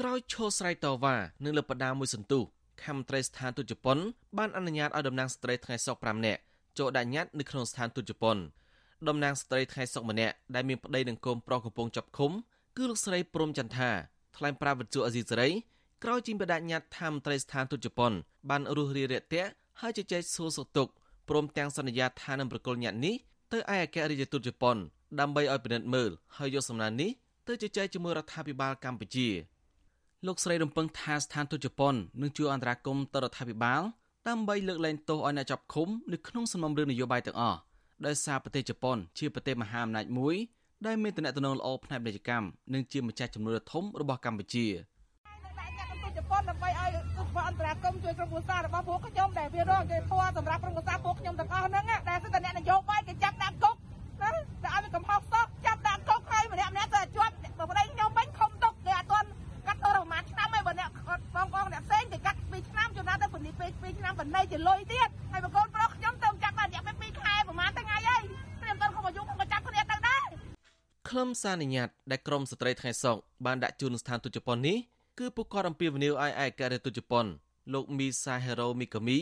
[0.00, 2.42] ក្រោយឈោស្រ័យតវ៉ានឹងលើបដាមួយសន្ទុះ
[2.82, 3.98] ខមត្រីស្ថានទូតជប៉ុន
[4.38, 6.40] បានអនុញ្ញាតឲ្យតំណាងស្ត្រីថ្ងៃសុក5នាក់
[6.78, 8.36] ចូលដាក់ញត្តិនៅក្នុងស្ថានទូតជប៉ុន
[9.08, 12.32] តំណាងស្ត្រីថ្ងៃសុកម្នាក់ដែលមានប្តីនឹងកូនប្រុសកំពុងចាប់ឃុំ
[12.76, 13.90] គឺលោកស្រីព្រំចន្ទថា
[14.36, 15.48] ថ្លែងប្រាប់វិទ្យុអេស៊ីសេរី
[16.04, 18.12] ក្រោយជាបដញ្ញាតថាមន្ត្រីស្ថានទូតជប៉ុន
[18.50, 20.92] បានរុះរារាក់ទាក់ហើយជជែកសួរសុខទុក្ខ
[21.28, 23.14] ព្រមទាំងសន្យាថានឹងប្រគល់ញត្តិនេះ
[23.52, 24.76] ទៅឯអគ្គរដ្ឋទូតជប៉ុន
[25.20, 27.10] ដើម្បីឲ្យពិនិត្យមើលហើយយកសំណើនេះ
[27.48, 29.28] ទៅជជែកជាមួយរដ្ឋាភិបាលកម្ពុជា
[30.26, 33.82] លោកស្រីរំពឹងថាស្ថានទូតជប៉ុននឹងជួយអន្តរាគមន៍ទៅរដ្ឋាភិបាល
[34.28, 37.58] ដើម្បីលើកលែងទោសឲ្យអ្នកចាប់ឃុំនៅក្នុងសំណុំរឿងនយោបាយទាំងអស់
[38.06, 40.34] ដោយសារប្រទេសជប៉ុនជាប្រទេសមហាអំណាចមួយ
[40.86, 44.66] ដែលមានទំនាក់ទំនងល្អផ្នែកពាណិជ្ជកម្មនិងជាម្ចាស់ចំនួនធំរបស់កម្ពុជា
[46.16, 53.76] ជប៉ុនដើម្បីឲ្យពួកអន្តរាគមជួយក្រុមគ្រួសាររបស់ពួកខ្ញុំដែលវារងគេធွာសម្រាប់ក្រុមគ្រួសារពួកខ្ញុំទាំងអស់ហ្នឹងដែលសិទ្ធិអ្នកនយោបាយគេចាប់ដាក់គុក
[54.22, 54.30] ណា
[54.62, 57.34] តែឲ្យវាកំហុសសោះចាប់ដាក់គុកហើយម្នាក់ម្នាក់ទៅជាប់
[57.70, 59.28] ប្តីខ្ញុំវិញខំទុកគេអត់ទាន់
[59.66, 60.90] កាត់ទោសប្រហែលឆ្នាំឯងបើអ្នក
[61.40, 68.22] បងបងអ្នកផ្សេងគេកាត់2ឆ្នាំជួនណាទៅពន្លីពេល2ឆ្នាំបណ្ណៃជាលុយទៀតហើយបងកូនប្រុសខ្ញុំទៅចាប់បានរយៈពេល2ខែប្រហែលថ្ងៃហើយ
[68.60, 70.26] ព្រាមតន់ខ្ញុំអាយុខ្ញុំក៏ចាប់គ្នាទៅដែរ
[71.08, 74.78] ខ្លឹមសារនិញ្ញាតដែលក្រមស្ត្រីថ្ងៃសុកបានដាក់ជូនស្ថានទូតជប៉ុននេះ
[75.18, 77.26] គឺពួកគាត់អំពាវនាវឲ្យឯករាជ្យទូតជប៉ុន
[77.74, 79.18] លោកមីសាហេរ៉ូមីកាមី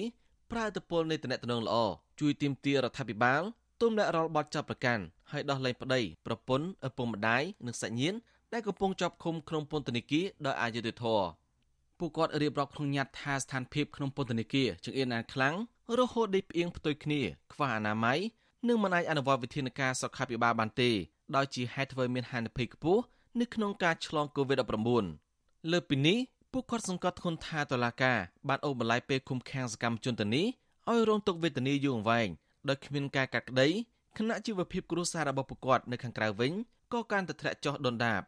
[0.51, 1.77] ប្រើឥទ្ធិពលនៃតំណែងល្អ
[2.21, 3.43] ជួយទាមទាររដ្ឋាភិបាល
[3.81, 8.19] ទុំដាក់រាល់បទចាប់ប្រកាន់ឲ្យដោះលែងប្តីប្រពន្ធឪពុកម្ដាយនិងសាច់ញាតិ
[8.53, 11.27] ដែលកំពុងជាប់ឃុំក្នុងពន្ធនាគារដោយអយុត្តិធម៌
[11.99, 15.55] ពួកគាត់រៀបរាប់ក្នុងញត្តិថាស្ថានភាពក្នុងពន្ធនាគារចង្អៀនអានខ្លាំង
[15.99, 17.21] រហូតដេកផ្អៀងផ្ទុយគ្នា
[17.53, 18.19] ខ្វះអនាម័យ
[18.69, 20.91] និងមិនអាចអនុវត្តវិធានការសុខាភិបាលបានទេ
[21.37, 23.03] ដោយជាហេតុធ្វើមានហានិភ័យខ្ពស់
[23.41, 26.19] នៅក្នុងការឆ្លង COVID-19 លើពីនេះ
[26.53, 28.15] ពួកគាត់សង្កត់ធ្ងន់ថាតឡាកា
[28.49, 30.47] បានអូសបន្លាយពេលឃុំឃាំងសកម្មជនទៅនេះ
[30.91, 32.29] ឲ្យរងទុក្ខវេទនាយូរអង្វែង
[32.69, 33.69] ដោយគ្មានការកាត់ក្តី
[34.19, 36.53] ខណៈជីវភាពគ្រួសាររបស់ពួកគាត់នៅខាងក្រៅវិញ
[36.93, 38.23] ក៏កាន់តែធ្លាក់ចុះដុនដាប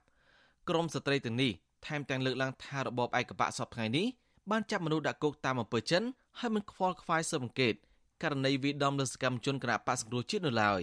[0.69, 1.53] ក្រមស្ត្រីទាំងនេះ
[1.87, 4.07] ថែមទាំងលើកឡើងថារបបឯកបកសពថ្ងៃនេះ
[4.51, 6.03] បានចាប់មនុស្សដាក់គុកតាមអំពើចិន
[6.39, 7.75] ហើយមិនខ្វល់ខ្វាយស៊ើបអង្កេត
[8.23, 10.81] ករណីវិដំលើសកម្មជនគណៈបកសង្គ្រោះជាតិនៅឡើយ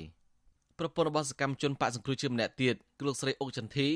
[0.80, 3.90] ប្រពន្ធរបស់សកម្មជនបកសង្គ្រោះជាតិម្នាក់ទៀតគឺលោកស្រីអុកចន្ទធី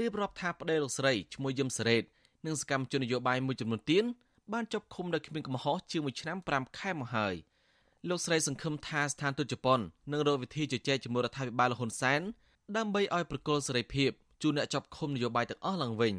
[0.00, 2.02] រៀបរាប់ថាប្តីលោកស្រីឈ្មោះយឹមសារ៉េត
[2.46, 4.04] និងសកម្មជននយោបាយមួយចំនួនទៀត
[4.52, 7.34] បានជាប់ឃុំដោយគ្មានកំហុសជាង1ឆ្នាំ5ខែមកហើយ
[8.08, 9.80] លោកស្រីសង្ឃឹមថាស្ថានទូតជប៉ុន
[10.12, 12.20] នឹងរកវិធីជជែកជាមួយរដ្ឋាភិបាលលហ៊ុនសែន
[12.76, 14.10] ដើម្បីឲ្យប្រគល់សេរីភាព
[14.42, 16.14] ជូនអ្នកជាប់ឃុំនយោបាយទាំងអស់ឡើងវិញ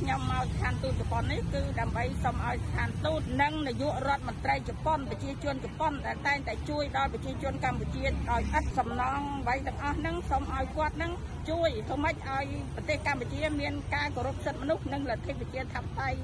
[0.00, 11.12] ខ្ញុំមកស្ថានទូតជប៉ុននេះគឺដើម្បីសូមឲ្យស្ថានទូតនិងនាយករដ្ឋមន្ត្រីជប៉ុនប្រជាជនជប៉ុនដែលតែងតែជួយដល់ប្រជាជនកម្ពុជាដោយឥតសំណងអ្វីទាំងអស់ហ្នឹងសូមឲ្យគាត់ហ្នឹង
[11.50, 16.18] ជួយធ្វើម៉េចឲ្យប្រទេសកម្ពុជាមានការគោរពសិទ្ធិមនុស្សនិងលទ្ធិប្រជាធិបតេយ្យ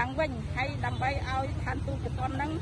[0.00, 2.52] ឡើងវិញហើយដើម្បីឲ្យស្ថានទូតជប៉ុនហ្នឹង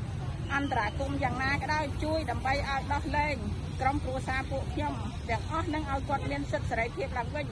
[0.55, 3.35] អន្តរាគមយ៉ាងណាក៏ដោយជួយដើម្បីឲ្យដោះលែង
[3.81, 4.93] ក្រុមគ្រួសារពួកខ្ញុំ
[5.29, 7.45] ទាំងអស់នឹងឲ្យគាត់មានសិទ្ធិសេរីភាពឡើងវិញ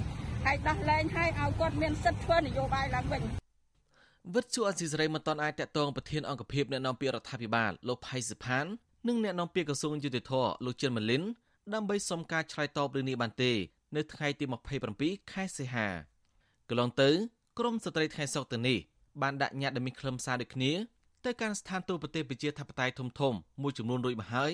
[0.45, 3.21] ហើយដោះលែងឲ្យឲ្យគាត់មានសិទ្ធិធ្វើនយោបាយឡើងវិញ
[4.35, 8.65] វិទ្យុអស៊ីសេរីមិនទាន់អាចតតងប្រធានអង្គភិបអ្នកនាំពាក្យរដ្ឋាភិបាលលោកផៃសិផាន
[9.07, 10.33] និងអ្នកនាំពាក្យក្រសួងយុតិធធ
[10.65, 11.23] លោកជិនម៉ាលីន
[11.73, 13.51] ដើម្បីសុំការឆ្លើយតបរឿងនេះបានទេ
[13.95, 14.45] នៅថ្ងៃទី
[14.89, 15.87] 27ខែសីហា
[16.69, 17.09] កន្លងទៅ
[17.59, 18.77] ក្រមស្ត្រីថ្ងៃសុកទៅនេះ
[19.21, 20.71] បានដាក់ញត្តិដែលមានខ្លឹមសារដូចគ្នា
[21.25, 24.51] ទៅកាន់ស្ថានទូតប្រទេសប្រជាធិបតេយ្យធំៗមួយចំនួនរួចមកហើយ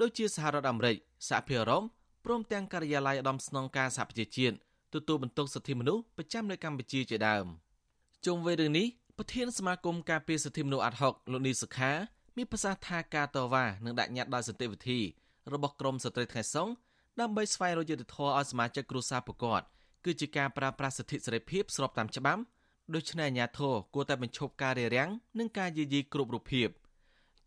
[0.00, 0.96] ដូចជាសហរដ្ឋអាមេរិក
[1.28, 1.82] សហភាពអឺរ៉ុប
[2.24, 4.56] ព្រមទាំងការិយាល័យឧត្តមស្នងការសហប្រជាជាតិ
[4.94, 7.46] ទទួលបន្ទុកសិទ្ធិមនុស្សប្រចាំនៅកម្ពុជាជាដើម
[8.26, 8.86] ជុំវិញរឿងនេះ
[9.18, 11.92] ប្រធានសមាគមការពារសិទ្ធិមនុស្សអាត់ហុកលោកនីសុខា
[12.36, 15.00] មានប្រសាសន៍ថាការតវ៉ានឹងដាក់ញត្តិដោយសន្តិវិធី
[15.52, 16.68] របស់ក្រមស្ត្រីថ្ងៃសុង
[17.20, 19.60] ដើម្បីស្វែងរកយុត្តិធម៌ឲ្យសមាជិកគ្រួសារប្រកប
[20.04, 22.42] គឺជាការប្រើប្រាស់សិទ្ធិសេរីភាពស្របតាមច្បាប់
[22.94, 26.68] ដូច្នេះអាជ្ញាធរគួរតែបញ្ឈប់ការរារាំងនិងការយាយីគ្រប់រូបភាព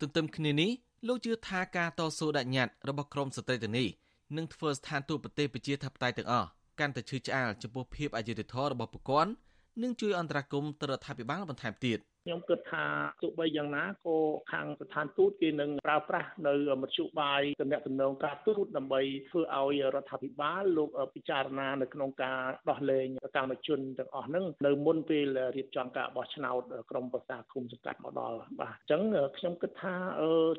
[0.00, 0.70] ទន្ទឹមគ្នានេះ
[1.06, 3.88] លោកជឿថាការតស៊ូដាក់ញត្តិរបស់ក្រមស្ត្រីទាំងនេះ
[4.36, 6.48] នឹងធ្វើស្ថានទូតប្រទេសប្រជាធិបតេយ្យទាំងអស់
[6.80, 9.32] កាន់តែឈឺឆ្អាលចំពោះភាពអយុត្តិធម៌របស់ប្រព័ន្ធ
[9.82, 12.86] និងជួយអន្តរាគមន៍ទៅរដ្ឋាភិបាលបន្ថែមទៀត។ ខ្ញុំគិតថា
[13.22, 14.16] ទោះបីយ៉ាងណាក៏
[14.52, 29.02] ខាងស្ថានទូតគេនឹងប្រើប្រាស់នៅមធ្យោបាយតំណែងតំណងការទូតដើម្បីធ្វើឲ្យរដ្ឋាភិបាលលោកពិចារណានៅក្នុងការដោះលែងកម្មជនទាំងអស់ហ្នឹងនៅមុនពេលរៀបចំការបោះឆ្នោតក្រមប្រសាគុំសង្កាត់មកដល់បាទអញ្ចឹង
[29.38, 29.94] ខ្ញុំគិតថា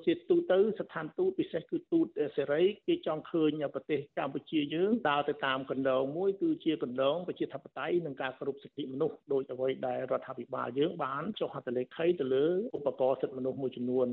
[0.06, 12.46] ជាទូទៅស្ថានទូតពិសេសគឺទូតសេរីគេចង់ឃើញប្រទេសកម្ពុជាយើងដើរទៅតាមកណ្ដងមួយគឺជាកណ្ដងប្រជាធិបតេយ្យនិងការគោរពសិទ្ធិមនុស្សដោយអ្វីដែលរដ្ឋាភិបាលយើងបានចុះហត្ថលេខីទៅលើ
[12.78, 14.08] ឧបករណ៍សិទ្ធិមនុស្សមួយចំនួន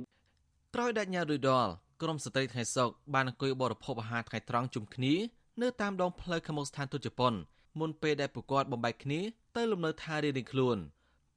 [0.75, 5.15] ក្រោយដាច់ញ៉ារួយដល់ក្រមស្ត្រីថ្ងៃសុកបានអង្គុយបរិភោគអាហារថ្ងៃត្រង់ជុំគ្នា
[5.63, 7.35] នៅតាមដងផ្លូវខាងមុខស្ថានទូតជប៉ុន
[7.81, 9.21] មុនពេលដែលពួកគាត់បំបែកគ្នា
[9.57, 10.79] ទៅលំនៅឋានរៀងៗខ្លួន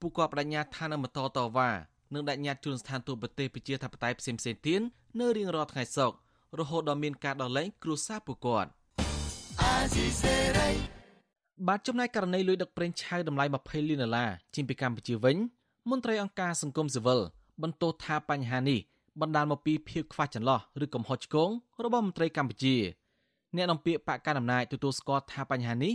[0.01, 1.69] ពួកគាត់បដិញ្ញាថានឹងបន្តតវ៉ា
[2.13, 4.81] នឹងដាក់ញត្តិជូនស្ថានទូតប្រទេសប្រជាធិបតេយ្យផ្សេងៗទៀត
[5.19, 6.17] នៅរៀងរាល់ថ្ងៃសុក្រ
[6.59, 8.69] រហូតដល់មានការដោះលែងគ្រួសារពួកគាត់
[11.67, 15.37] បាទចំណាយករណីលួចដឹកប្រេងឆៅតម្លៃ20លានដុល្លារចេញពីកម្ពុជាវិញ
[15.91, 17.19] មន្ត្រីអង្គការសង្គមស៊ីវិល
[17.63, 18.79] បន្ទោសថាបញ្ហានេះ
[19.21, 21.49] បណ្ដាលមកពីភាពខ្វះចន្លោះឬកំហុសឆ្គង
[21.83, 22.75] របស់មន្ត្រីកម្ពុជា
[23.55, 25.93] អ្នកនាំពាក្យបកកណ្ដាលអំណាចទទួលស្គាល់ថាបញ្ហានេះ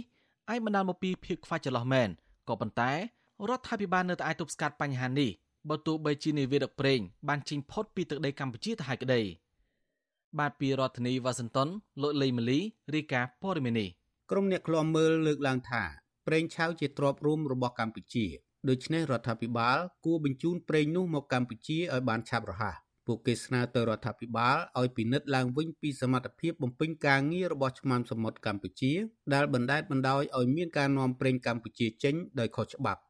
[0.49, 2.09] អាចបណ្ដាលមកពីភាពខ្វះចន្លោះមែន
[2.49, 2.97] ក៏ប៉ុន្តែរ
[3.59, 5.31] ដ្ឋាភិបាលនៅតែអាចទប់ស្កាត់បញ្ហានេះ
[5.69, 9.21] បើទោះបីជានាវាដឹកប្រេងបានចេញផុតពីទឹកដីកម្ពុជាទៅហើយក្តី
[10.39, 11.69] បាទពីរដ្ឋធានីវ៉ាស៊ីនតោន
[12.03, 12.59] លោកលេីម៉ាលី
[12.95, 13.89] រាយការណ៍ព័ត៌មាននេះ
[14.31, 15.83] ក្រុមអ្នកឃ្លាំមើលលើកឡើងថា
[16.27, 18.27] ប្រេងឆៅជាទ្រព្យរួមរបស់កម្ពុជា
[18.69, 28.93] ដូច្នេះរដ្ឋាភិបាល គួរបញ្ជូនប្រេងនោះមកកម្ពុជាឲ្យបានឆាប់រហ័សពួកគេស្នើទៅរដ្ឋាភិបាលឲ្យពិនិត្យឡើងវិញពីសមត្ថភាពបំពេញការងាររបស់ឆ្មាំសមុទ្រកម្ពុជា
[29.35, 33.01] ដែលបណ្ដេតបណ្ដោយឲ្យមានការនាំប្រេងកម្ពុជាចេញដោយខុសច្បាប់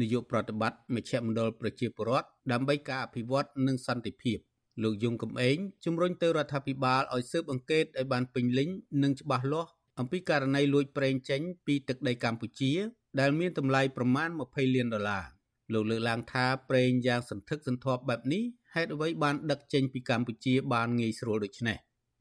[0.00, 4.38] នាយកប្រតិបត្តិមជ្ឈមណ្ឌលប្រជាពលរដ្ឋដើម្បីការអភិវឌ្ឍនិងសន្តិភាព
[4.82, 8.68] លោកយងកំឯងជំរុញទៅរដ្ឋាភិបាលឲ្យស៊ើបអង្កេតឲ្យបានពេញលេញ
[9.02, 12.72] និងច្បាស់លាស់អំពីករណីលួចប្រេងចេញពីទឹកដីកម្ពុជា
[13.20, 15.24] ដែលមានតម្លៃប្រមាណ20លានដុល្លារ
[15.72, 18.42] លោកលើកឡើងថាប្រេងយ៉ាងសន្ធឹកសន្ធាប់បែបនេះ
[18.74, 21.78] ហេតុអ្វីបានដឹកចេញពីកម្ពុជាបានងាយស្រួលដូចនេះ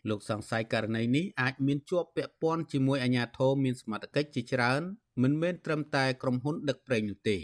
[0.10, 4.82] លោកសង្ស័យករណីនេះអាចមានជាប់ពាក់ព័ន្ធជាមួយអាជ្ញាធរមានសមត្ថកិច្ចជាច្រើន
[5.24, 7.38] មិនមែនត្រឹមតែក្រុមហ៊ុនដឹកប្រេងនោះទេ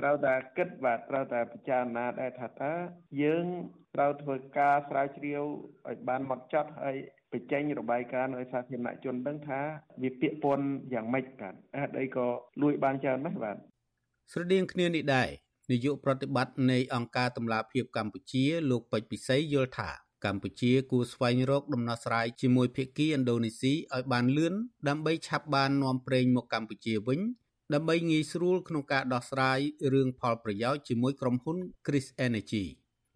[0.00, 2.74] ត្រូវតែគិតបាទត្រូវតែពិចារណាដែរថាតើ
[3.22, 3.46] យើង
[3.94, 5.42] ត្រូវធ្វើការស្រាវជ្រាវ
[5.88, 6.96] ឲ្យបានម៉ត់ចត់ហើយ
[7.34, 9.60] បញ្ចេញរបាយការណ៍ឲ្យសាធារណជនដឹងថា
[10.02, 12.26] វាពាក់ព័ន្ធយ៉ាងម៉េចបាទហេតុអីក៏
[12.62, 13.56] លួចបានច្រើនណាស់បាទ
[14.32, 15.28] ស្រដៀងគ្នានេះដែរ
[15.70, 19.90] នាយកប្រតិបត្តិនៃអង្គការតម្លាភាពកម្ពុជា លោកពេជ្រពិសីយល់ថា
[20.24, 24.54] កម្ពុជាគួរស្វែងរកដំណោះស្រាយជាមួយភាគីឥណ្ឌូនេស៊ីឲ្យបានលឿន
[24.88, 27.20] ដើម្បីឆាប់បាននាំប្រេងមកកម្ពុជាវិញ
[27.74, 29.58] ដើម្បីងាយស្រួលក្នុងការដោះស្រាយ
[29.92, 32.64] រឿងផលប្រយោជន៍ជាមួយក្រុមហ៊ុន Chris Energy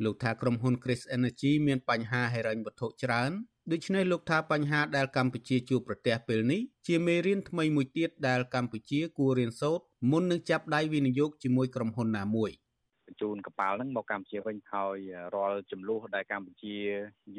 [0.05, 3.31] លោកថាក្រុមហ៊ុន Chris Energy មានបញ្ហាហិរញ្ញវត្ថុច្រើន
[3.73, 12.51] ដូច្នេះលោកថាបញ្ហាដែលកម្ពុជាជួបប្រទះពេលនេះជាមេរៀនថ្មីមួយទៀតដែលកម្ពុជាគួររៀនសូត្រមុននឹងចាប់ដៃវិនិយោគជាមួយក្រុមហ៊ុនណាមួយ។
[13.09, 14.99] បញ្ជូនកប៉ាល់ហ្នឹងមកកម្ពុជាវិញហើយ
[15.35, 16.77] រាល់ចំនួនដែលកម្ពុជា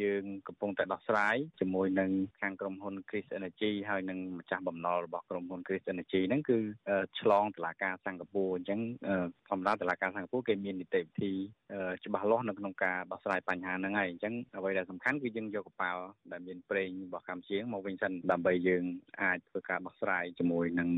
[0.01, 6.57] យើងកំពុងតែដោះស្រាយជាមួយនឹងខាងក្រុមហ៊ុន Chris Energy ហើយនឹងម្ចាស់បំណុលរបស់ក្រុមហ៊ុន Chris Energy ហ្នឹងគឺ
[7.19, 8.79] ឆ្លងតឡាការសិង្ហបុរីអញ្ចឹង
[9.49, 11.33] ធម្មតាតឡាការសិង្ហបុរីគេមាននីតិវិធី
[12.05, 18.83] ច្បាស់លាស់នៅក្នុងការដោះស្រាយបញ្ហាហ្នឹងហើយអញ្ចឹងអ្វីដែលសំខាន់គឺយើងយកកប៉ាល់ដែលមានប្រេងរបស់កម្ពុជាមកវិញសិនដើម្បីយើង
[19.21, 20.89] អាចធ្វើការដោះស្រាយជាមួយនឹង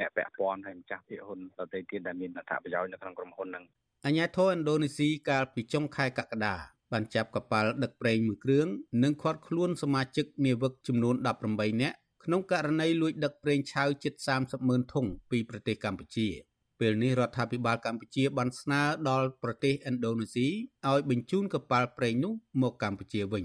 [0.00, 3.64] អ្នកពាក់ព័ន្ធហើយម្ចាស់ភាគហ៊ុនដទៃទៀតដែលមានអត្ថប្រយោជន៍នៅក្នុងក្រុមហ៊ុនហ្នឹង
[4.06, 6.56] អាញាធរឥណ្ឌូនេស៊ីកាលពីចុងខែកក្កដា
[6.92, 8.66] បានចាប់កប៉ាល់ដឹកប្រេងមួយគ្រឿង
[9.02, 11.14] និងឃាត់ខ្លួនសមាជិកនាវិកចំនួន
[11.48, 16.28] 18នាក់ក្នុងករណីលួចដឹកប្រេងឆៅជិត30ម៉ឺនធុងពីប្រទេសកម្ពុជា
[16.80, 20.48] ពេលនេះរដ្ឋាភិបាលកម្ពុជាបានស្នើដល់ប្រទេសឥណ្ឌូនេស៊ី
[20.88, 22.32] ឲ្យបញ្ជូនកប៉ាល់ប្រេងនោះ
[22.62, 23.44] មកកម្ពុជាវិញ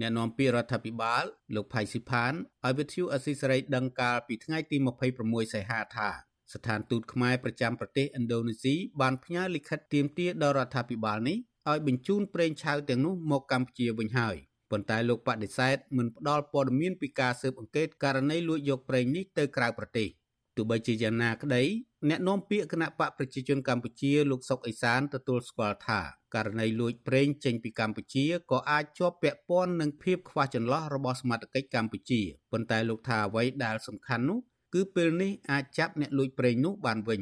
[0.00, 2.32] អ្នកនាំពាក្យរដ្ឋាភិបាល លោកផៃស៊ីផាន
[2.64, 4.76] ឲ្យវិទ្យុអស៊ីសេរីដឹងកាលពីថ្ងៃទី
[5.16, 6.10] 26សីហាថា
[6.52, 11.38] ស្ថានទូតខ្មែរប្រចាំប្រទេសឥណ្ឌូនេស៊ីបានផ្ញើលិខិតទាមទារដល់រដ្ឋាភិបាលនេះ
[11.70, 14.36] ឲ្យបញ្ជូនប្រេងឆៅទាំងនោះមកកម្ពុជាវិញហើយ
[14.70, 20.08] ប៉ុន្តែលោកបដិសេធមិនផ្ដល់ព័ត៌មានពីការស៊ើបអង្កេតករណីលួចយកប្រេងនេះទៅក្រៅប្រទេស
[20.56, 21.62] ទោះបីជាយ៉ាងណាក្តី
[22.08, 26.00] អ្នកនាំពាក្យគណៈបកប្រជាជនកម្ពុជាលោកសុកអេសានទទួលស្គាល់ថា
[26.34, 32.20] ករណីលួចប្រេងចេញពីកម្ពុជាក៏អាចជាប់ពាក់ព័ន្ធនឹងភាពខ្វះចន្លោះរបស់សមត្ថកិច្ចកម្ពុជា
[32.52, 34.38] ប៉ុន្តែលោកថាអ្វីដែលសំខាន់នោះ
[34.74, 37.20] គឺពេលនេះអាចចាប់អ្នកលួចប្រេងនោះបានវិញ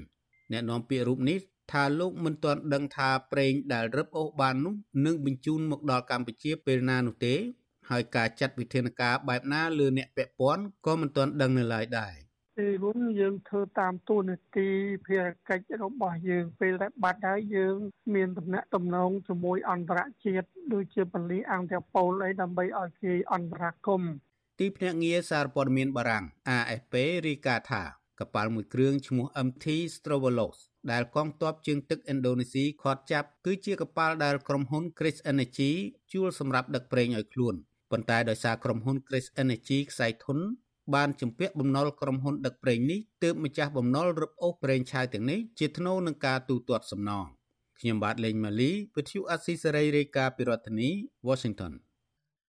[0.52, 1.38] អ្នកនាំពាក្យរូបនេះ
[1.72, 4.74] ថាលោកមិនទាន់ដឹងថាប្រេងដែលរឹបអូសបាននោះ
[5.06, 7.34] នឹងបញ្ជូនមកដល់កម្ពុជាពេលណានោះទេ
[7.90, 12.14] ហើយការចាត់វិធានការបែបណាលើអ្នកពាក់ព័ន្ធក៏មិនទាន់ដឹងនៅឡើយដែរ
[12.58, 14.68] ទីមុនយើងធ្វើតាមទូនាទី
[15.06, 17.76] ភារកិច្ចរបស់យើងពេលដែលបាត់ហើយយើង
[18.14, 24.02] មានតំណែងតំណងជាមួយអន្តរជាតិដូចជាបលីអង្គតប៉ូលអីដើម្បីឲ្យគេអន្តរាគម
[24.62, 26.24] ទីភ្នាក់ងារសារព័ត៌មានបារាំង
[26.58, 26.94] AFP
[27.26, 27.82] រាយការណ៍ថា
[28.20, 30.58] កប៉ាល់មួយគ្រឿងឈ្មោះ MT Strovolos
[30.92, 35.70] ដែលកងទ័ពជើងទឹកឥណ្ឌូនេស៊ីឃាត់ចាប់គឺជាកប៉ាល់ដែលក្រុមហ៊ុន Chris Energy
[36.12, 37.54] ជួលសម្រាប់ដឹកប្រេងឲ្យខ្លួន
[37.90, 40.38] ប៉ុន្តែដោយសារក្រុមហ៊ុន Chris Energy ខ្សែធន
[40.94, 47.24] បានជំពាក់បំណុលក្រុមហ៊ុនដឹកប្រេងនេះទើបម្ចាស់បំណុលរឹបអូសប្រេងឆៅទាំងនេះជាថ្នូរនឹងការទូទាត់សំណង
[47.78, 50.90] ខ្ញុំបាទលេងម៉ាលីវិទ្យុអស៊ីសេរីរាយការណ៍ពីរដ្ឋធានី
[51.28, 51.74] Washington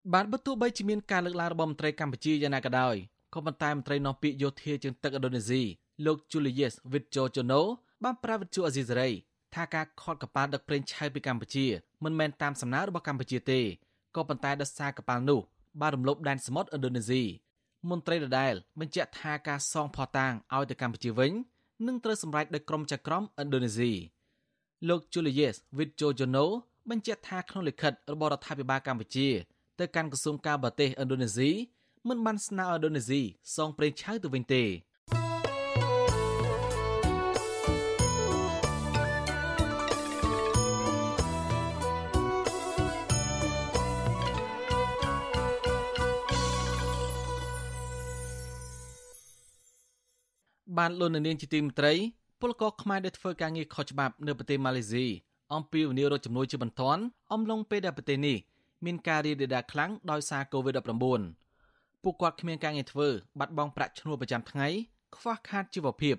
[0.10, 2.96] បាទបើទោះបីជាមានការលើកឡើងរបស់មន្ត្រីកម្ពុជាយ៉ាងណាក៏ដោយ
[3.34, 5.62] ក៏ប៉ុន្តែមន្ត្រីនាំពាក្យយោធាជើងទឹកឥណ្ឌូនេស៊ី
[6.06, 7.62] លោក Julius Wijojono
[8.04, 9.10] បានប្រាប់វិទ្យុអេស៊ីសេរី
[9.54, 11.66] ថាការខត់កប៉ាល់ដឹកប្រេងឆៅពីកម្ពុជា
[12.04, 13.60] មិនមែនតាមសំណើរបស់កម្ពុជាទេ
[14.16, 15.40] ក៏ប៉ុន្តែដោយសារកប៉ាល់នោះ
[15.82, 17.24] បានរំលោភដែនសមុទ្រឥណ្ឌូនេស៊ី
[17.90, 21.32] មន្ត្រីដដែលបញ្ជាក់ថាការសងផោះតាងឲ្យទៅកម្ពុជាវិញ
[21.88, 23.92] នឹងត្រូវសម្រេចដោយក្រុមចក្រមឥណ្ឌូនេស៊ី
[24.90, 26.46] លោក Julius Wijojono
[26.90, 29.30] បញ្ជាក់ថាក្នុងលិខិតរបស់រដ្ឋាភិបាលកម្ពុជា
[29.80, 31.50] ទៅកាន់ក្រសួងការបរទេសឥណ្ឌូនេស៊ី
[32.08, 33.22] មិនបានស្នើឥណ្ឌូនេស៊ី
[33.56, 34.64] សងប្រេងឆៅទៅវិញទេ
[50.78, 51.94] បានលន់នាងជាទីមត្រី
[52.42, 55.06] ពលករខ្មែរដែលធ្វើការងារខុសច្បាប់នៅប្រទេសម៉ាឡេស៊ី
[55.54, 57.02] អំពីវិនិយោគរកចំនួនជាបន្ទាន់
[57.34, 58.38] អំឡុងពេលដែលប្រទេសនេះ
[58.86, 63.08] មានការរីករាលដាលខ្លាំងដោយសារ COVID-19 ពួកគាត់គ្មានការងារធ្វើ
[63.39, 64.67] បាត់បង់ប្រាក់ឈ្នួលប្រចាំថ្ងៃ
[65.17, 66.15] ខ្វះខាតជីវភាព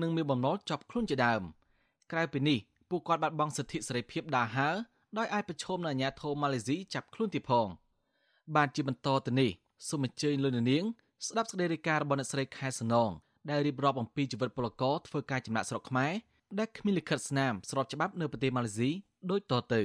[0.00, 1.42] និងមានបំណុលជាប់ខ្លួនជាដើម
[2.12, 2.58] ក្រៅពីនេះ
[2.90, 4.74] ពួកគាត់បាត់បង់សិទ្ធិសេរីភាពដើរហើរ
[5.18, 7.68] ដោយអាចប្រឈមនឹងអាជ្ញាធរម៉ាឡេស៊ីចាប់ខ្លួនទៀតផង
[8.56, 9.50] បានជាបន្តទៅនេះ
[9.88, 10.84] សូមអញ្ជើញលោកនាង
[11.26, 13.10] ស្ដាប់សេចក្តីរាយការណ៍របស់អ្នកស្រីខែសំណង
[13.50, 16.12] ដែលរៀបរាប់អំពីជីវិតពលករធ្វើការចំណាក់ស្រុកខ្មែរ
[16.58, 18.90] ដែលគ្មានលិខិតស្នាមស្របច្បាប់នៅប្រទេសម៉ាឡេស៊ី
[19.30, 19.82] ដូចតទៅ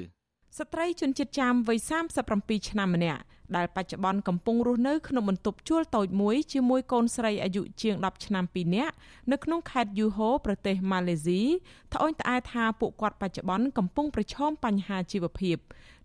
[0.57, 1.79] ស្ត្រីជនជាតិចាមវ័យ
[2.29, 3.21] 37ឆ្នាំម្នាក់
[3.55, 8.95] ដែលបច្ចុប្បន្នកំពុងរស់នៅក្នុងបន្ទប់ជួលតូចមួយជាមួយ កូនស្រីអាយុជាង10ឆ្នាំ2នាក់
[9.31, 11.41] នៅក្នុងខេត្តយូហូប្រទេសម៉ាឡេស៊ី
[11.93, 15.57] ត្អូញត្អែថាពួកគាត់បច្ចុប្បន្នកំពុងប្រឈមបញ្ហាជីវភាព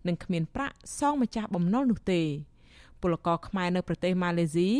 [0.07, 2.21] និងគ្មានប្រាក់សងម្ចាស់បំណុលនោះទេ
[3.01, 4.71] ពលករខ្មែរនៅប្រទេសម៉ាឡេស៊ី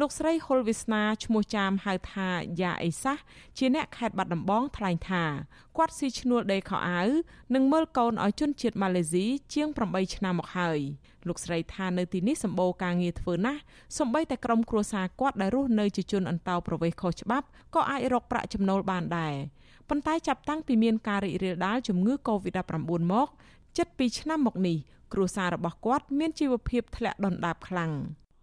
[0.00, 2.28] លោកស្រីហុលវិស្នាឈ្មោះចាមហៅថា
[2.60, 3.18] យ៉ាអេសាស
[3.58, 5.24] ជាអ្នកខេត្តបាត់ដំបងថ្លែងថា
[5.76, 7.08] គាត់ស៊ីឈ្នួលដេកខោអាវ
[7.54, 9.24] និងមើលកូនឲ្យជនជាតិម៉ាឡេស៊ី
[9.54, 10.78] ជាង8ឆ្នាំមកហើយ
[11.28, 13.60] លោកស្រីថានៅទីនេះសម្បូរការងារធ្វើណាស់
[13.98, 19.34] សម្បីតែក្រុមគ្រួសារគាត់ដែលរស់នៅជាជនអន្តោប្រវេសន៍ខុសច្បាប់ក៏អាចរកប្រាក់ចំណូលបានដែរ
[19.88, 23.28] ប៉ុន្តែចាប់តាំងពីមានការរីករាលដាលជំងឺ Covid-19 មក
[23.76, 24.76] ជិត2ឆ្នាំមកនេះ
[25.12, 27.92] គ្រួសាររបស់គាត់ មានជីវភាពធ្លាក់ដុនដាបខ្លាំង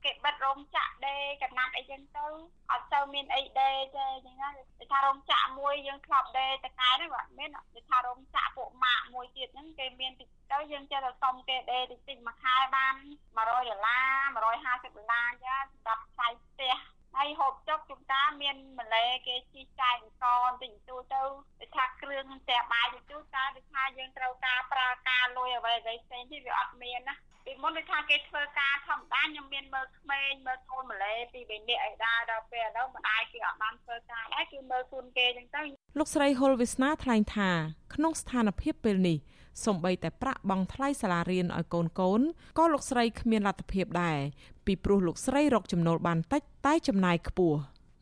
[0.06, 2.26] គេបិទរោងចក្រដេកណាត់អីចឹងទៅ
[2.72, 13.98] អត់ទៅមានអីដេទេចឹងណាគេថារោងចក្រមួយយើងធ្លាប់ដេតកែហ្នឹងបាទមានគេថារោងចក្រពួកម៉ាក់មួយទៀតហ្នឹងគេមានតិចទៅយើងចេះតែសុំគេដេតិចតិចមួយខែបាន100ដុល្លា
[14.36, 16.76] រ150ដុល្លារចឹងសម្រាប់ផ្សាយផ្ទះ
[17.18, 21.22] ហើយហូបចុកជុំតាមានម្លេគេជីចែកអង្គបន្តិចបន្តួចទៅ
[21.60, 35.64] គេថាគ្រឿងផ្ទះបាយទៅទូតើគេថាយើងត្រូវការប្រើការលុយអ្វីអ្វីផ្សេងទៀតវាអត់មានណាពីមុនគេថាគេធ្វើការធម្មតាខ្ញុំមានមើលក្មេងមើលកូនម្លេពីរបីនាក់អីដែរដល់ពេលឥឡូវម្ដាយគេអត់បានធ្វើការដែរគឺមើលជូនគេអញ្ចឹងទៅ
[36.00, 37.50] លោកស្រីហុលវិស្នាថ្លែងថា
[37.96, 39.18] ក្នុងស្ថានភាពពេលនេះ
[39.66, 42.22] សំបីតែប្រាក់បង់ថ្លៃសាលារៀនឲ្យកូនកូន
[42.58, 44.18] ក៏លោកស្រីគ្មានលទ្ធភាពដែរ
[44.66, 47.60] ពីព្រោះលោកស្រីរកចំណូលបានតិចតែចំណាយខ្ពស់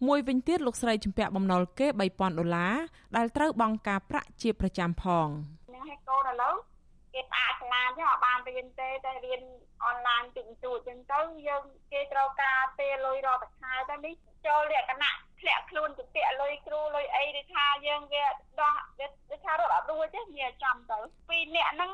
[0.08, 2.76] មួយវិញទៀតលោកស្រីជំពាក់បំណុលគេ3000ដុល្លារ
[3.16, 5.28] ដែលត្រូវបង់ការប្រាក់ជាប្រចាំផង
[5.74, 6.56] នឹងឲ្យកូនឥឡូវ
[7.14, 9.41] គេផ្អាកសាលាចឹងអត់បានរៀនទេតែរៀន
[9.86, 14.14] អនឡាញតិចតួចចឹងទៅយើងគេត្រូវការពេលលុយរាល់មួយខែទៅនេះ
[14.47, 18.25] ចូលលក្ខណៈ ធ្លាក់ខ្លួនទៅពាក់លុយគ្រូលុយអីដូចថាយើងវា
[18.61, 18.75] ដោះ
[19.29, 20.97] វាថារត់អត់រួចទេវាចំទៅ
[21.29, 21.91] ពីរនាក់ហ្នឹង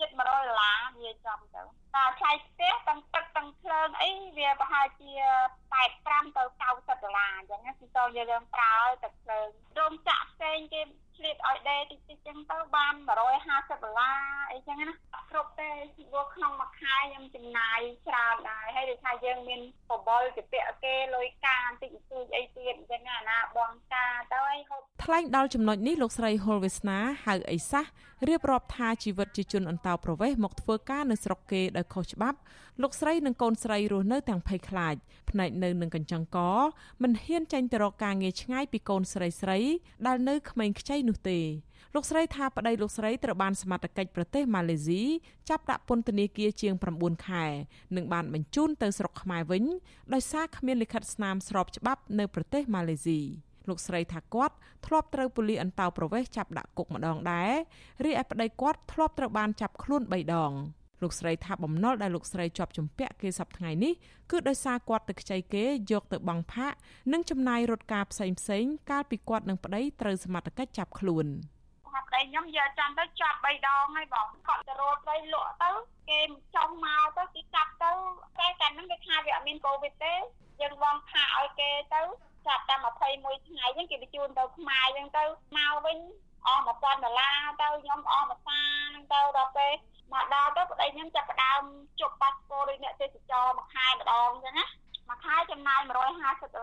[0.00, 1.62] ជិត100ដុល្លារវាចំទៅ
[1.94, 5.12] តែថ្លៃផ្ទះទាំងទឹកទាំងភ្លើងអីវាប្រហែលជា
[5.74, 8.74] 85ទៅ90ដុល្លារអញ្ចឹងគឺតយើងប្រើ
[9.04, 9.48] ទឹកភ្លើង
[9.78, 10.82] រោងចក្រផ្សេងគេ
[11.16, 14.20] ឆ្លៀតឲ្យដេតិចតិចចឹងទៅបាន150ដុល្លារ
[14.52, 14.94] អីចឹងណា
[15.30, 17.78] គ្រប់ទេព្រោះក្នុងមួយខែខ្ញុំចំណាយ
[18.08, 27.84] ច្រើនដែរហើយដូចថាយើងមានបបលជាពាក់គេលុយការបន្តិចបន្តួចអីទៀតអញ្ចឹងណាបងការទៅឲ្យហូបថ្លែងដល់ចំណុចនេះលោកស្រីហុលវាសនាហៅអីសះ
[28.28, 32.38] រៀបរាប់ថាជីវិតជាជនអន្តោប្រវេសន៍មកធ្វើការនៅស្រុកគេដោយខុសច្បាប់
[32.82, 34.94] លោកស្រីនិងកូនស្រីរស់នៅទាំងភ័យខ្លាច
[35.30, 36.38] ផ្នែកនៅនឹងកញ្ចឹងក
[37.02, 39.58] មិនហ៊ានចាញ់ទៅរកការងារឆ្ងាយពីកូនស្រីស្រី
[40.06, 41.38] ដែលនៅក្មេងខ្ចីនោះទេ
[41.94, 45.02] លោកស្រីថាប្តីលោកស្រីត្រូវបានសមត្ថកិច្ចប្រទេសម៉ាឡេស៊ី
[45.48, 47.44] ចាប់ដាក់ពន្ធនាគារជាង9ខែ
[47.96, 49.64] និងបានបញ្ជូនទៅស្រុកខ្មែរវិញ
[50.14, 53.20] ដោយសារគ្មានលិខិតស្នាមស្របច្បាប់នៅប្រទេសម៉ាឡេស៊ី
[53.68, 54.54] លោកស្រីថាគាត់
[54.86, 57.52] ធ្លាប់ត្រូវប៉ូលីសអន្តោប្រវេសន៍ចាប់ដាក់គុកម្ដងដែរ
[58.04, 60.52] រីឯប្តីគាត់ធ្លាប់ត្រូវបានចាប់ខ្លួន3ដង
[61.02, 63.92] លោកស្រីថាបំណុលដែលលោកស្រីជាប់ជំពាក់គេសប្តាហ៍នេះ
[64.30, 66.72] គឺដោយសារគាត់ទៅខ្ចីគេយកទៅបង់ផាក
[67.12, 71.26] និងចំណាយរត់ការផ្សេងផ្សេងកាលពីគាត់នឹងប្តីត្រូវសមត្ថកិច្ចចាប់ខ្លួន
[71.92, 75.70] ថាប្តីខ្ញុំយកចាំទៅចាប់3ដងហើយបងគាត់ទៅរត់ទៅលក់ទៅ
[76.10, 76.20] គេ
[76.54, 77.90] ចង់មកទៅគេចាប់ទៅ
[78.38, 80.14] តែកាលហ្នឹងគេថាវាអត់មានកូវីដទេ
[80.60, 82.02] យើងបង់ផាកឲ្យគេទៅ
[82.46, 85.24] ចាប់តែ21ថ្ងៃហ្នឹងគេបញ្ជូនទៅខ្មែរអញ្ចឹងទៅ
[85.56, 85.98] មកវិញ
[86.46, 89.72] អស់1000ដុល្លារទៅខ្ញុំអស់មួយសាហ្នឹងទៅដល់ពេល
[90.12, 91.62] មកដល់ទៅប្តីខ្ញុំចាប់ផ្ដើម
[92.00, 94.66] ជប់ប៉ាសពតដូចអ្នកទេសចរមួយខែម្ដងអញ្ចឹងណា
[95.08, 96.02] មួយខែចំណាយ150ដុ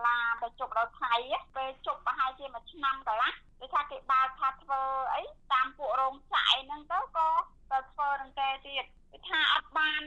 [0.00, 1.14] ល្លារទៅជប់ដល់ថៃ
[1.56, 4.80] ពេលជប់ប្រហែលជាមួយឆ្នាំកន្លះដូចថាគេបើកថាធ្វើ
[5.14, 5.22] អី
[5.52, 7.28] តាមពួករោងចក្រហ្នឹងទៅក៏
[7.72, 10.02] ទៅធ្វើនឹងគេទៀតគេថាអត់បាន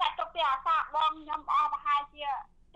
[0.00, 2.24] តែទុកពីអាសាបងខ្ញុំអស់ប្រហែលជា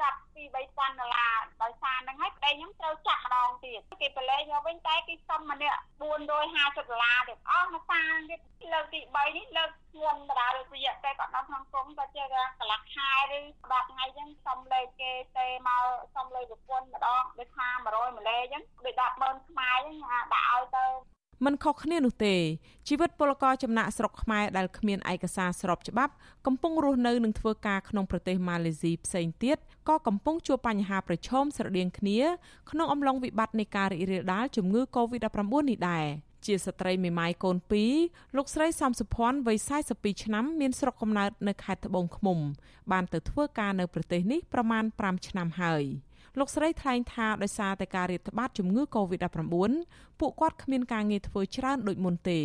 [0.01, 8.41] ចាប់ពី3000ដុល្លារដោយសារហ្នឹងហើយប្តីខ្ញុំត្រូវចាក់ម្ដងទៀតគេប្រឡែងមកវិញតែគេសុំម្នាក់450ដុល្លារទៀតអស់មកសាទៀត
[8.73, 12.25] លើកទី3នេះលើកធ្ងន់ម្ដងរយៈពេលគាត់ដល់ក្នុងគុំតែជា
[12.59, 15.85] កន្លះខែឬ10ថ្ងៃអញ្ចឹងសុំលេខគេទេមក
[16.15, 22.37] សុំលេខប្រពន្ធម្ដងដូចថា100ម្លេអញ្ចឹងដូច100000ខ្មែរអញ្ចឹងដាក់ឲ្យទៅ មិនខុសគ្នានោះទេ
[22.89, 26.13] ជីវិតពលករចំណាក់ស្រុកខ្មែរដែលគ្មានឯកសារស្របច្បាប់
[26.47, 29.57] កំពុងរស់នៅនិងធ្វើការក្នុងប្រទេសម៉ាឡេស៊ីផ្សេងទៀត
[29.89, 32.21] ក៏កំពុងជួបបញ្ហាប្រឈមស្រដៀងគ្នា
[32.71, 36.07] ក្នុងអំឡុងវិបត្តិនៃការរីករាលដាលជំងឺ Covid-19 នេះដែរ
[36.47, 37.57] ជាស្ត្រីមេម៉ាយកូន
[37.97, 39.59] 2លោកស្រីសំសុភ័ណ្ឌវ័យ
[39.91, 42.39] 42ឆ្នាំមានស្រុកកំណើតនៅខេត្តត្បូងឃ្មុំ
[42.93, 45.85] បានទៅធ្វើការនៅប្រទេសនេះប្រមាណ5ឆ្នាំហើយ
[46.39, 49.41] លោកស្រីថ្លែងថាដោយសារតែការរាតត្បាតជំងឺ Covid-19
[50.21, 52.41] ពួកគាត់គ្មានការងារធ្វើច្រើនដូចមុនទេ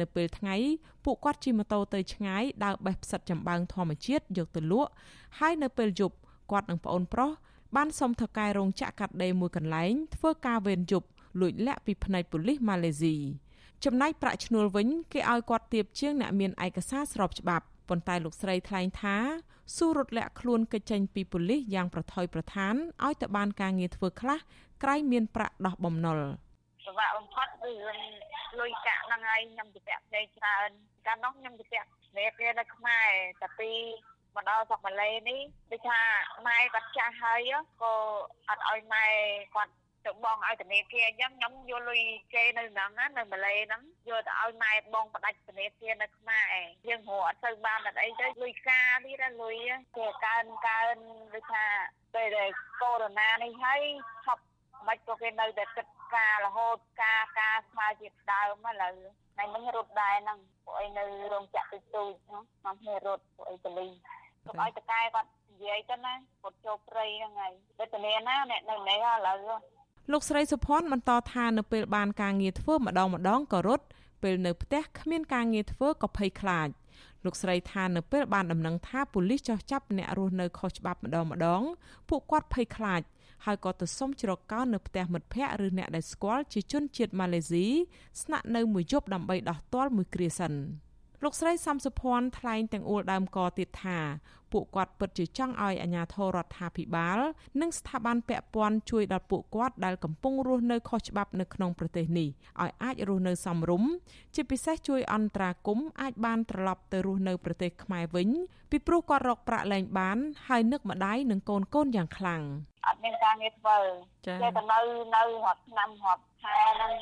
[0.00, 0.56] នៅពេលថ្ងៃ
[1.04, 4.90] ពួកគាត់ជិះម៉ូតូទៅឆ្ងាយដើរបេះផ្សិតចម្បាំងធម្មជាតិយកទៅលក់
[5.38, 6.16] ហើយនៅពេលយប់
[6.50, 7.30] គាត់និងប្អូនប្រុស
[7.76, 11.08] បានសុំថៅកែរោងចក្រកាត់ដេរមួយកន្លែងធ្វើការវេនយប់
[11.40, 13.16] លួចលាក់ពីផ្នែកប៉ូលីសម៉ាឡេស៊ី
[13.84, 19.16] ចំណែកប្រាក់ឈ្នួលវិញ គេឲ្យគាត់ទៀបជាងអ្នកមានឯកសារស្របច្បាប់ប៉ុន្តែលោកស្រីថ្លែងថា
[19.76, 24.38] ស៊ូរត់លាក់ខ្លួនកិច្ចចេញពីប៉ូលីសយ៉ាងប្រថុយប្រឋានឲ្យទៅបានការងារធ្វើខ្លះ
[24.82, 26.20] ក្រែងមានប្រាក់ដោះបំណុល
[26.86, 27.72] ពិបាកបំផុតគឺ
[28.60, 30.68] លុយកាក់ហ្នឹងហើយខ្ញុំទៅពាក់ផ្សេងច្រើន
[31.06, 33.08] កាលនោះខ្ញុំទៅពាក់មេគេនៅខ្មែរ
[33.42, 33.70] តែពី
[34.34, 35.40] មកដល់ស្រុកម៉ាឡេនេះ
[35.72, 36.00] ដូចថា
[36.46, 37.52] ម៉ែគាត់ចាស់ហើយ
[37.82, 37.94] ក៏
[38.48, 39.06] អត់ឲ្យម៉ែ
[39.54, 39.72] គាត់
[40.06, 42.00] ទៅបងឲ្យធនាគារអញ្ចឹងខ្ញុំយកលុយ
[42.34, 46.44] គេនៅហ្នឹងនៅម៉ាឡេហ្នឹងយកទៅឲ្យម៉ែបងផ្ដាច់ធនាគារនៅខ្មែរ
[46.88, 49.56] យើងរកអត់ទៅបានអត់អីទៅលុយការទៀតលុយ
[49.96, 50.96] គេកើនកើន
[51.34, 51.66] ដូចថា
[52.14, 52.50] ពេលដែល
[52.82, 53.82] កូវីដនេះហើយ
[54.26, 54.44] ឈប់
[54.88, 58.94] មិនក៏គេនៅតែគិតការរហូតការការស្មើជាដើមឥឡូវ
[59.34, 63.88] ថ្ងៃមិញរត់ដែរហ្នឹងពួកអីនៅរោងចក្រទូចទូចហ្នឹងមកគ្នារត់ពួកអីតលី
[64.44, 69.38] ទៅឲ្យតកែគាត់និយាយទៅណាគាត់ចូលព្រៃហ្នឹងហើយវេទនាណាអ្នកនៅនេះឥឡូវ
[70.12, 73.84] លោកស្រីសុភ័ណ្ឌបន្តថានៅពេលបានការងារធ្វើម្ដងម្ដងក៏រត់
[74.22, 76.68] ពេលនៅផ្ទះគ្មានការងារធ្វើក៏ភ័យខ្លាច
[77.24, 81.62] លោកស្រីថានៅពេលបានដំណឹងថាប៉ូលីសចោះចាប់អ្នករស់នៅខុសច្បាប់ម្ដងម្ដង
[82.08, 83.02] ពួកគាត់ភ័យខ្លាច
[83.44, 87.66] ហើយក៏ទៅសុំជ្រកកោននៅផ្ទះមិត្តភ័ក្តិឬអ្នកដែលស្គាល់ជាជនជាតិម៉ាឡេស៊ី
[88.22, 90.52] ស្នាក់នៅមួយយប់ដើម្បីដោះទាល់មួយគ្រាសិន
[91.24, 93.98] លោកស្រីសំសុភ័ណ្ឌថ្លែងទាំងអួលដើមកទៀតថា
[94.52, 97.18] ពួកគាត់ពិតជាចង់ឲ្យអាជ្ញាធររដ្ឋាភិបាល
[97.60, 102.28] និងស្ថាប័នពាក់ព័ន្ធជួយដល់ពួកគាត់ដែលកំពុងរស់នៅខុសច្បាប់នៅក្នុងប្រទេសនេះ
[102.62, 103.90] ឲ្យអាចរស់នៅសមរម្យ
[104.34, 108.28] ជាពិសេសជួយអន្តរាគមន៍អាចបានត្រឡប់ទៅរស់នៅប្រទេសខ្មែរវិញ
[108.70, 110.18] ពីព្រោះគាត់រកប្រាក់លែងបាន
[110.48, 112.42] ហើយនឹកម្ដាយនិងកូនកូនយ៉ាងខ្លាំង
[112.86, 113.78] អត់មានការងារធ្វើ
[114.26, 114.80] ចេះតែនៅ
[115.16, 116.92] នៅរត់ឆ្នាំរត់ខែហ្នឹង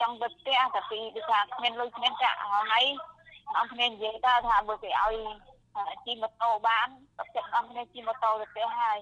[0.00, 2.38] ចង់ទៅផ្ទះតែពីគឺថាគ្មានលុយគ្មានប្រាក់
[2.72, 2.84] ហើយ
[3.56, 5.14] អង្គគ្នានិយាយថាថាបើគេឲ្យ
[6.06, 6.88] ជិះម៉ូតូបាន
[7.18, 8.98] ទឹកចិត្តអង្គគ្នាជិះម៉ូតូទៅផ្ទះហើយ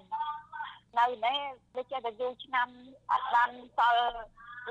[0.98, 1.38] នៅនេះ
[1.76, 2.68] ដូចចេះតែយូរឆ្នាំ
[3.12, 4.04] អត់បានសល់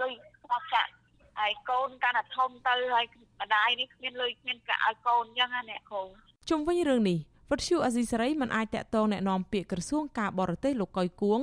[0.01, 0.91] លុយខ្វះចាក់
[1.39, 3.05] ហើយកូនកាន់តែធំទៅហើយ
[3.41, 6.03] ម្ដាយនេះគ្មានលុយគ្មានប្រាក់ឲ្យកូនអញ្ចឹងណាអ្នកគ្រូ
[6.49, 7.17] ជុំវិញរឿងនេះ
[7.51, 11.41] វត្តឈូអេស៊ីសេរីមិនអាចតាក់ទងแนะនាំពាក្យក្រសួងការបរទេសលោកកុយគួង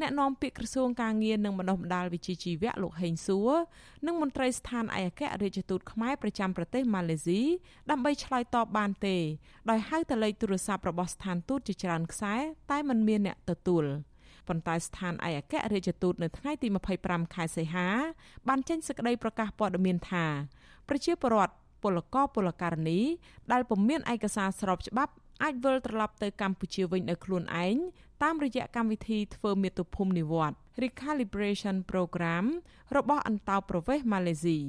[0.00, 3.50] แนะនាំពាក្យក្រសួងការងារនិងបណ្ដុះបណ្ដាលវិជ្ជាជីវៈលោកហេងសួរ
[4.06, 7.40] និងមន្ត្រីស្ថានឯកអគ្គរដ្ឋទូតខ្មែរប្រចាំប្រទេសម៉ាឡេស៊ី
[7.90, 9.16] ដើម្បីឆ្លើយតបបានទេ
[9.70, 12.34] ដោយហៅទៅលេខទូរស័ព្ទរបស់ស្ថានទូតជាច្រើនខ្សែ
[12.70, 13.84] តែមិនមានអ្នកទទួល
[14.48, 16.68] ប៉ុន្តែស្ថានឯកអគ្គរដ្ឋទូតនៅថ្ងៃទី
[17.02, 17.86] 25ខែសីហា
[18.48, 20.26] បានចេញសេចក្តីប្រកាសព័ត៌មានថា
[20.88, 23.00] ប្រជាពលរដ្ឋពលករពលករនី
[23.52, 25.12] ដែលពុំមានឯកសារស្របច្បាប់
[25.43, 27.75] អាចវិលត្រឡប់ទៅកម្ពុជាវិញដោយខ្លួនឯង
[28.23, 32.45] តាមរយៈកម្មវិធីធ្វើមាតុភូមិនិវត្ត Recalibration Program
[32.97, 34.59] របស់អន្តោប្រវេសន៍ម៉ាឡេស៊ី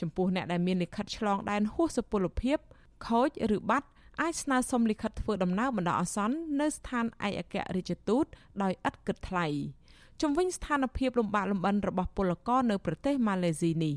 [0.00, 2.58] ចំពោះអ្នកដែលមានលិខិតឆ្លងដែនហួសសុពលភាព
[3.06, 3.88] ខូចឬបាត់
[4.20, 8.24] អាចស្នើសុំលិខិតធ្វើដំណើរបណ្ដោះអាសន្ននៅស្ថានឯកអគ្គរដ្ឋទូត
[8.62, 9.46] ដោយឥតគិតថ្លៃ
[10.20, 13.94] ជំវិញស្ថានភាពលំបាកលំបិនរបស់ពលករនៅប្រទេសម៉ាឡេស៊ីនេះ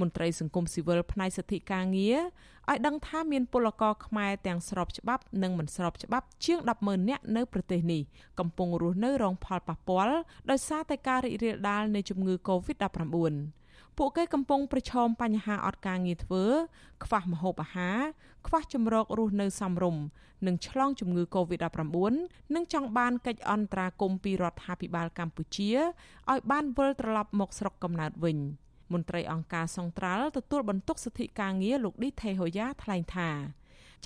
[0.00, 2.18] មន្ត្រីសង្គមស៊ីវិលផ្នែកសិទ្ធិការងារ
[2.70, 8.02] ឲ្យដឹងថាមានពលករខ្មែរទាំងស្របច្បាប់និងមិនស្របច្បាប់ជាង100000នាក់នៅប្រទេសនេះ
[8.38, 10.16] កំពុងរស់នៅរងផលប៉ះពាល់
[10.50, 13.34] ដោយសារតែការរីករាលដាលនៃជំងឺ Covid-19
[13.98, 16.44] ពួកគេកំពុងប្រឈមបញ្ហាអត់ការងារធ្វើ
[17.04, 17.98] ខ្វះម្ហូបអាហារ
[18.46, 20.02] ខ្វះជំរករស់នៅសមរម្យ
[20.46, 21.96] និងឆ្លងជំងឺ Covid-19
[22.54, 25.70] និងចង់បានកិច្ចអន្តរាគមន៍ពីរដ្ឋាភិបាលកម្ពុជា
[26.30, 28.38] ឲ្យបានវិលត្រឡប់មកស្រុកកំណើតវិញ។
[28.92, 33.30] មន្ត្រីអង្គការសង្ត្រាល់ទទួលបន្ទុកសិទ្ធិការងារលោកឌីថេហូយ៉ាថ្លែងថា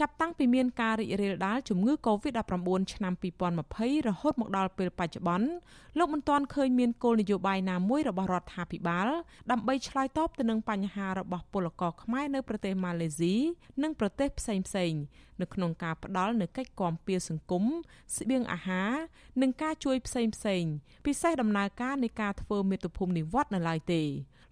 [0.00, 3.12] ចាប់តាំងពីមានការរីករាលដាលជំងឺ Covid-19 ឆ្នាំ
[3.60, 5.48] 2020រហូតមកដល់ពេលបច្ចុប្បន្ន
[5.98, 9.08] លោកមិនទាន់ឃើញមានគោលនយោបាយណាមួយរបស់រដ្ឋាភិបាល
[9.50, 13.34] ដើម្បីឆ្លើយតបទៅនឹងបញ្ហារបស់ពលករខ្មែរនៅប្រទេសម៉ាឡេស៊ី
[13.82, 15.00] និងប្រទេសផ្សេងៗ
[15.40, 17.64] នៅក្នុងការផ្ដល់នូវកិច្ចគាំពារសង្គម
[18.16, 18.92] ស្បៀងអាហារ
[19.42, 20.72] និងការជួយផ្សេងៗ
[21.06, 24.02] ពិសេសដំណើរការនៃការធ្វើមាតុភូមិនិវត្តន៍នៅឡើយទេ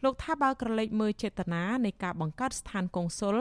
[0.04, 3.38] លោកថាបើក្រឡេកមើលចេតនានៃការបង្កើតស្ថានកុងស៊ុល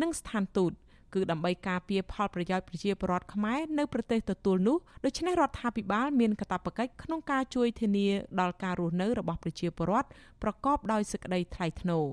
[0.00, 0.72] និងស្ថានទូត
[1.14, 8.08] គឺដើម្បីការពារផលប្រយោជន៍ប្រជាពលរដ្ឋខ្មែរនៅប្រទេសទទួលនោះដូច្នេះរដ្ឋាភិបាលមានកាតព្វកិច្ចក្នុងការជួយធានា
[8.40, 10.08] ដល់ការរស់នៅរបស់ប្រជាពលរដ្ឋ
[10.42, 12.06] ប្រកបដោយសេចក្តីថ្លៃថ្នូរ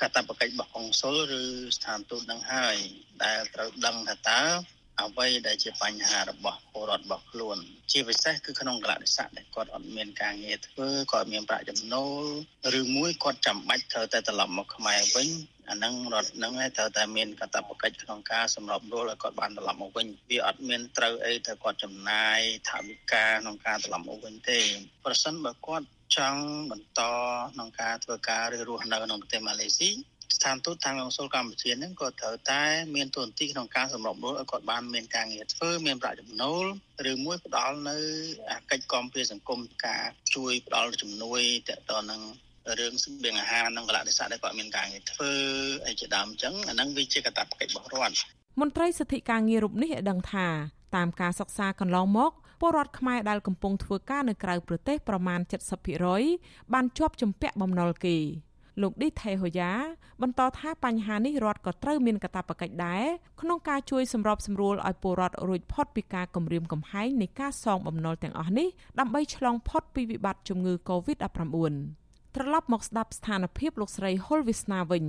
[0.00, 1.42] កាតព្វកិច្ចរបស់កុងស៊ុលឬ
[1.76, 2.76] ស្ថានទូតនឹងហើយ
[3.24, 4.42] ដែលត្រូវដឹងថាតើ
[5.02, 7.58] អ្វីដែលជាបញ្ហារបស់ពលរដ្ឋរបស់ខ្លួន
[7.92, 12.24] ជាពិសេសគឺក្នុងកលៈទេសៈដែលគាត់អត់មានការងារធ្វើគាត់មានប្រាក់ចំណូល
[12.80, 15.28] ឬមួយគាត់ចាំបាច់ត្រូវតែត្រឡប់មកខ្មែរវិញ
[15.70, 22.38] អាហ្នឹងរដ្ឋហ្នឹងឯងត្រូវតែមានកាតព្វកិច្ចក្នុងការសម្របរួលឲ្យគាត់បានត្រឡប់មកវិញវាអត់មានត្រូវអីទៅគាត់ចំណាយ
[22.68, 24.60] ថវិកាក្នុងការត្រឡប់មកវិញទេ
[25.04, 25.86] ប្រសិនបើគាត់
[26.16, 27.00] ចង់បន្ត
[27.54, 29.90] ក្នុងការធ្វើការឬរស់នៅក្នុងប្រទេសម៉ាឡេស៊ី
[30.36, 32.62] ស្ថានទូតខាងកុងស៊ុលកម្ពុជានឹងក៏ត្រូវតែ
[32.94, 36.64] មានទួនាទីក្នុងការសម្របរួលឲ្យគាត់បានមានការងារធ្វើមានប្រាក់ចំណូល
[37.10, 37.98] ឬមួយផ្ដល់នៅ
[38.70, 40.04] កិច្ចគាំពារសង្គមការ
[40.34, 42.20] ជួយផ្ដល់ជំនួយតទៅនឹង
[42.78, 45.32] រឿងស្បៀងអាហារនិងកលៈទេសៈដែលគាត់មានការងារធ្វើ
[45.86, 48.24] អីជាដើមអញ្ចឹងអាហ្នឹងវាជាកាតព្វកិច្ចរបស់រដ្ឋ
[48.60, 50.48] មន្ត្រីសិទ្ធិការងាររូបនេះឲ្យដឹងថា
[50.96, 55.40] តាមការសិក្សាកន្លងមកពលរដ្ឋខ្មែរដែលកំពុងធ្វើការនៅក្រៅប្រទេសប្រមាណ
[56.06, 58.16] 70%បានជាប់ជំពាក់បំណុលគេ
[58.82, 59.72] លោកឌីថេហូយ៉ា
[60.22, 63.04] បន្តថាបញ្ហានេះរដ្ឋក៏ត្រូវមានកាតព្វកិច្ចដែរ
[63.40, 68.68] ក្នុងការជួយសម្របសម្រួលឲ្យពលរដ្ឋរួចផុតពីការគំរាមកំហែងនៃការសងបំណុលទាំងអស់នេះ
[68.98, 71.74] ដើម្បីឆ្លងផុតពីវិបត្តិជំងឺ Covid-19
[72.34, 75.04] ត្រឡប់មកស្ដាប់ស្ថានភាពលោកស្រីហុលវិស្នាវិញ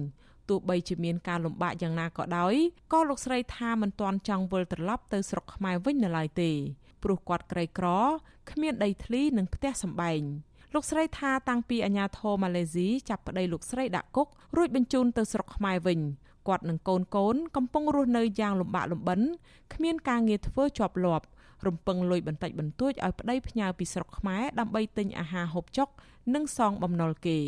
[0.50, 2.56] ទោះបីជាមានការលំបាកយ៉ាងណាក៏ដោយ
[2.94, 6.52] ក៏លោកស្រីថាមិនទាន់ចង់វិលត្រឡប់ទៅស្រុកខ្មែរវិញនៅឡើយទេ
[7.04, 7.88] ព្រោះគាត់ក្រីក្រ
[8.52, 10.22] គ្មានដីធ្លីនិងផ្ទះសម្បែង។
[10.74, 16.00] លោកស្រីថាតាំងពីអាញាធរម៉ាឡេស៊ីចាប់ប្តីលោកស្រីដាក់គុករួចបញ្ជូនទៅស្រុកខ្មែរវិញ
[16.48, 19.22] គាត់និងកូនកូនកំពុងរស់នៅយ៉ាងលំបាកលំបិន
[19.74, 21.26] គ្មានការងារធ្វើជាប់លាប់
[21.68, 25.88] រំពឹងលុយបន្តិចបន្តួចឲ្យប្តីផ្ញើពីស្រុកខ្មែរដើម្បីទិញអាហារហូបចុក
[26.36, 27.40] និងសងបំណុលគេ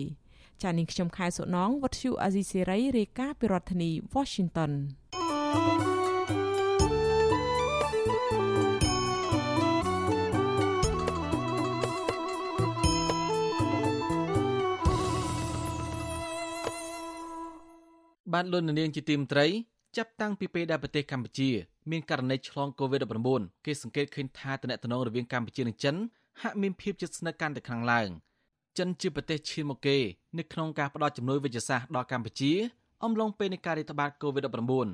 [0.62, 4.72] ចា៎នាងខ្ញុំខែសុណងវັດឈូអាស៊ីសេរីរាយការណ៍ពីរដ្ឋធានី Washington
[5.54, 6.11] thank you
[18.34, 19.48] បានលន់នាងជាទីមត្រី
[19.98, 21.50] ចាប់តាំងពីពេលដែលប្រទេសកម្ពុជា
[21.92, 25.96] មានករណីឆ្លង COVID-19 គេសង្កេតឃើញថាតំណែងរវាងកម្ពុជានិងចិន
[26.42, 28.10] ហាក់មានភាពជិតស្និទ្ធកាន់តែខ្លាំងឡើង
[28.78, 29.98] ចិនជាប្រទេសឈានមុខគេ
[30.38, 32.52] នៅក្នុងការផ្តល់ជំនួយវិទ្យាសាស្ត្រដល់កម្ពុជា
[33.04, 34.88] អំឡុងពេលនៃការរាតត្បាត COVID-19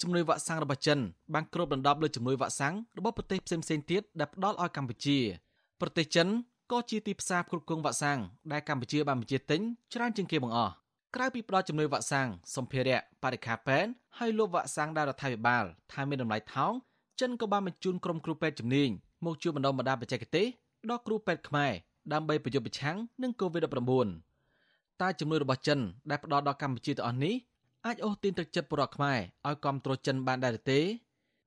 [0.00, 0.98] ជំនួយវ៉ាក់សាំងរបស់ចិន
[1.34, 5.18] បានគ្របដណ្ដប់លើជំនួយវ៉ាក់សាំងរបស់ប្រទេសផ្សេងៗទៀតដែលផ្ដល់ឲ្យកម្ពុជា
[5.80, 6.28] ប្រទេសចិន
[6.72, 8.18] ក៏ជាទីផ្សារគ្រប់គ្រងវ៉ាក់សាំង
[8.52, 9.60] ដែលកម្ពុជាបានបញ្ជាទិញ
[9.92, 10.74] ច្រើនជាងគេបង្អស់
[11.16, 16.72] ក្រៅពីផ្ដល់ជំនួយវ៉ាក់សាំងសម្ភារៈបរិក្ខារពេទ្យហើយលក់វ៉ាក់សាំងដល់រដ្ឋាភិបាលថាមានតម្លៃថោក
[17.20, 18.88] ចិនក៏បានបញ្ជូនក្រុមគ្រូពេទ្យជំនាញ
[19.24, 20.46] មកជួយបណ្ដុះបណ្ដាលបច្ចេកទេស
[20.90, 21.72] ដល់គ្រូពេទ្យខ្មែរ
[22.12, 27.34] ដើម្បីប្រយុទ្ធប្រឆាំងនឹង COVID-19 តែជំនួយរបស់ចិនដែលផ្ដល់ដល់កម្ពុជាទាំងអស់នេះ
[27.86, 30.80] អាចអូសទាញទឹកចិត្តពលរដ្ឋខ្មែរឲ្យគ្រប់គ្រងចិនបានដែរទេ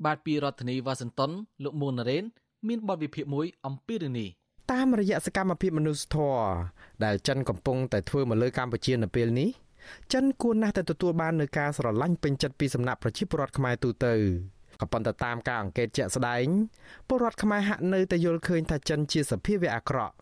[0.06, 1.32] បាទពីរដ្ឋធានីវ៉ាស៊ីនតោន
[1.64, 2.24] លោកមួនណារ៉េន
[2.68, 4.30] មានបទវិភាគមួយអំពីរឿងនេះ
[4.72, 6.46] តាមរយៈសកម្មភាពមនុស្សធម៌
[7.06, 9.50] ដែលចិនកំពុងតែធ្វើមកលើកម្ពុជានៅពេលនេះ
[10.14, 14.14] ចិនគួរណាស់តែទទួលបាននូវការស្រឡាញ់ពេញចិត្តពីសំណាក់ប្រជាពលរដ្ឋខ្មែរទូទៅ
[14.82, 16.46] ក៏ប៉ុន្តែតាមការអង្កេតជាក់ស្ដែង
[17.08, 20.16] ពលរដ្ឋខ្មែរហាក់នៅតែយល់ឃើញថាចិនជាសភាវៈអាក្រក់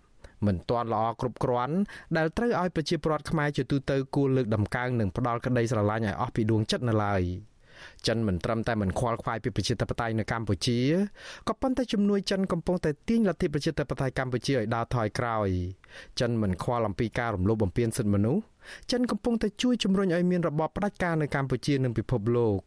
[0.45, 1.75] មិនទាន់ល្អគ្រប់គ្រាន់
[2.17, 7.23] ដែលត្រូវឲ្យប្រជាពលរដ្ឋខ្មែរជាទូទៅគួរលើកដំកើងនិងផ្ដាល់ក្តីស្រឡាញ់ឲ្យអស់ពីដួងចិត្តនៅឡើយ
[8.07, 10.79] ចិនមិនត្រឹមតែមិនខ្វល់ខ្វាយពីប្រជាធិបតេយ្យនៅកម្ពុជា
[11.47, 15.47] ក៏ប៉ុន្តែជំនួយចិនកំពុងតែទាញលទ្ធិប្រជាធិបតេយ្យកម្ពុជាឲ្យដើរថយក្រោយ
[16.19, 18.43] ចិនមិនខ្វល់អំពីការរំលោភបំពានសិទ្ធិមនុស្ស
[18.91, 22.57] ចិនកំពុងតែជួយជំរុញឲ្យមានរបបផ្ដាច់ការនៅកម្ពុជានិងពិភពលោក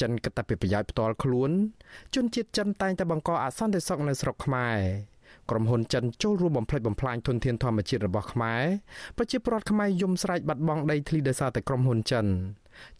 [0.00, 1.50] ចិនគិតតែពីប្រយោជន៍ផ្ទាល់ខ្លួន
[2.14, 4.78] ជនជាតិចិនតែងតែបង្កអសន្តិសុខនៅស្រុកខ្មែរ
[5.50, 8.62] ក្រុមហ៊ុនចិនចូលរួមបំផ្លិចបំផ្លាញធនធានធម្មជាតិរបស់ខ្មែរ
[9.16, 12.26] ប្រជាពលរដ្ឋខ្មែរយំស្រែកបាត់បង់ដីធ្លីដោយសារតែក្រុមហ៊ុនចិន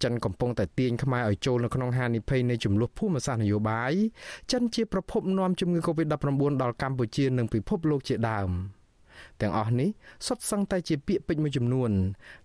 [0.02, 3.92] ចិនកំពុងតែទាញខ្មែរឲ្យចូលនៅក្នុងហានិភ័យនៃចំនួនភូមិសាស្ត្រនយោបាយ
[4.52, 8.50] ចិនជាប្រភពនាំជំងឺ Covid-19 ដល់កម្ពុជានិងពិភពលោកជាដើម
[9.40, 9.88] ទាំងអស់នេះ
[10.26, 11.90] សុទ្ធសឹងតែជាពាក្យពេចន៍មួយចំនួន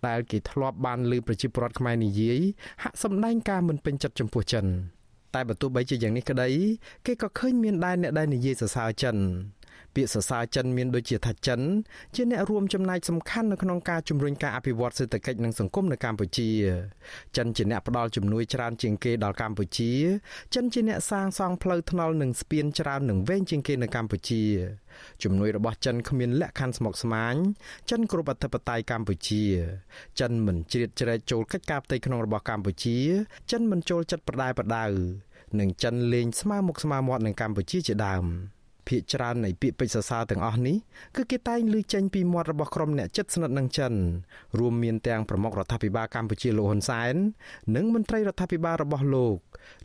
[0.07, 2.39] ដែលគេធ្លាប់បានលើប្រជាពលរដ្ឋខ្មែរនិយាយ
[2.83, 4.65] ហាក់សម្ដែងការមិនពេញចិត្តចំពោះចិន
[5.35, 6.49] តែបើទោះបីជាយ៉ាងនេះក្តី
[7.05, 9.17] គេក៏ឃើញមានដែរអ្នកដែលនិយាយសរសើរចិន
[9.95, 11.59] ពាក្យសរសើរចិនមានដូចជាថាចិន
[12.15, 16.49] ជាអ្នករួមចំណែកសំខាន់នៅក្នុងការជំរុញការអភិវឌ្ឍសេដ្ឋកិច្ចនិងសង្គមនៅកម្ពុជា
[17.37, 19.91] ចិនជាអ្នកផ្ដល់ជំនួយច្រើនជាងគេដល់កម្ពុជា
[20.55, 24.43] ចិនជាអ្នកសាងសង់ផ្លូវថ្នល់និងស្ពានច្រើននិងវែងជាងគេនៅកម្ពុជា
[25.23, 27.35] ជំនួយរបស់ចិនគ្មានលក្ខខណ្ឌស្មុគស្មាញ
[27.89, 29.43] ចិនគ្រប់អធិបតេយ្យកម្ពុជា
[30.19, 32.97] ចិនមិនជ្រៀតជ្រែកចូលកិច្ចការផ្ទៃក្នុងរបស់កម្ពុជា
[33.51, 34.85] ចិនមិនចូលចិត្តប្រដែប្រដៅ
[35.59, 38.25] និងចិនលេងស្មើមុខស្មើមាត់នឹងកម្ពុជាជាដើម
[38.89, 40.77] ភាគច្រើននៃពាក្យពេចន៍សរសើរទាំងអស់នេះ
[41.15, 43.93] គឺគេតែងឮចេញពីមាត់របស់ក្រុមអ្នកចិត្តស្និទ្ធនឹងចិន
[44.59, 47.15] រួមមានទាំងប្រមុខរដ្ឋាភិបាលកម្ពុជាលោកហ៊ុនសែន
[47.75, 49.37] និងមន្ត្រីរដ្ឋាភិបាលរបស់លោក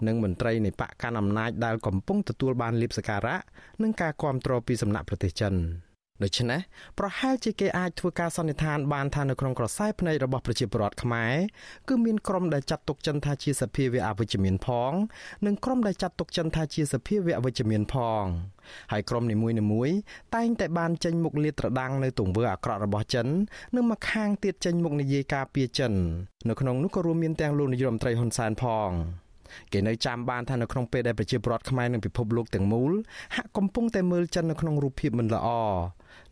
[0.06, 3.36] និងមន្ត្រីនៃបកកណ្ដាលអំណាចដែលកំពុងទទួលបានលៀបសការៈ
[3.82, 5.54] និងការគ្រប់គ្រងពីសំណាក់ប្រទេសចិន។
[6.22, 6.60] ដូច្នេះ
[6.98, 11.34] ប្រហែលជាគេអាចធ្វើការសន្និដ្ឋានបានថានៅក្នុងក្រសែភ្នែករបស់ប្រជាពលរដ្ឋខ្មែរ
[11.88, 14.92] គឺមានក្រុមដែលចាត់ទុកចិនថាជាសភាវៈអវិជ្ជមានផង
[15.46, 18.24] និងក្រុមដែលចាត់ទុកចិនថាជាសភាវៈវិជ្ជមានផង
[18.92, 19.36] ហើយក្រុមនី
[19.72, 19.96] មួយៗ
[20.36, 23.26] តែងតែបានចេញមុខលាតត្រដាងនៅទង្វើអាក្រក់របស់ចិន
[23.76, 25.92] និងមកខាងទៀតចេញមុខនិយាយការពារចិន
[26.48, 28.90] នៅក្នុងនោះក៏រួមមានទាំងលោកនាយរដ្ឋមន្ត្រីហ៊ុនសែនផង
[29.72, 32.92] គេនៅចាំបានថានៅក្នុងពេលដែលប្រជាពលរដ្ឋខ្មែរនិងពិភពលោកទាំងមូល
[33.36, 35.48] ហាក់កំពុងតែមើលចិននៅក្នុងរូបភាពមិនល្អ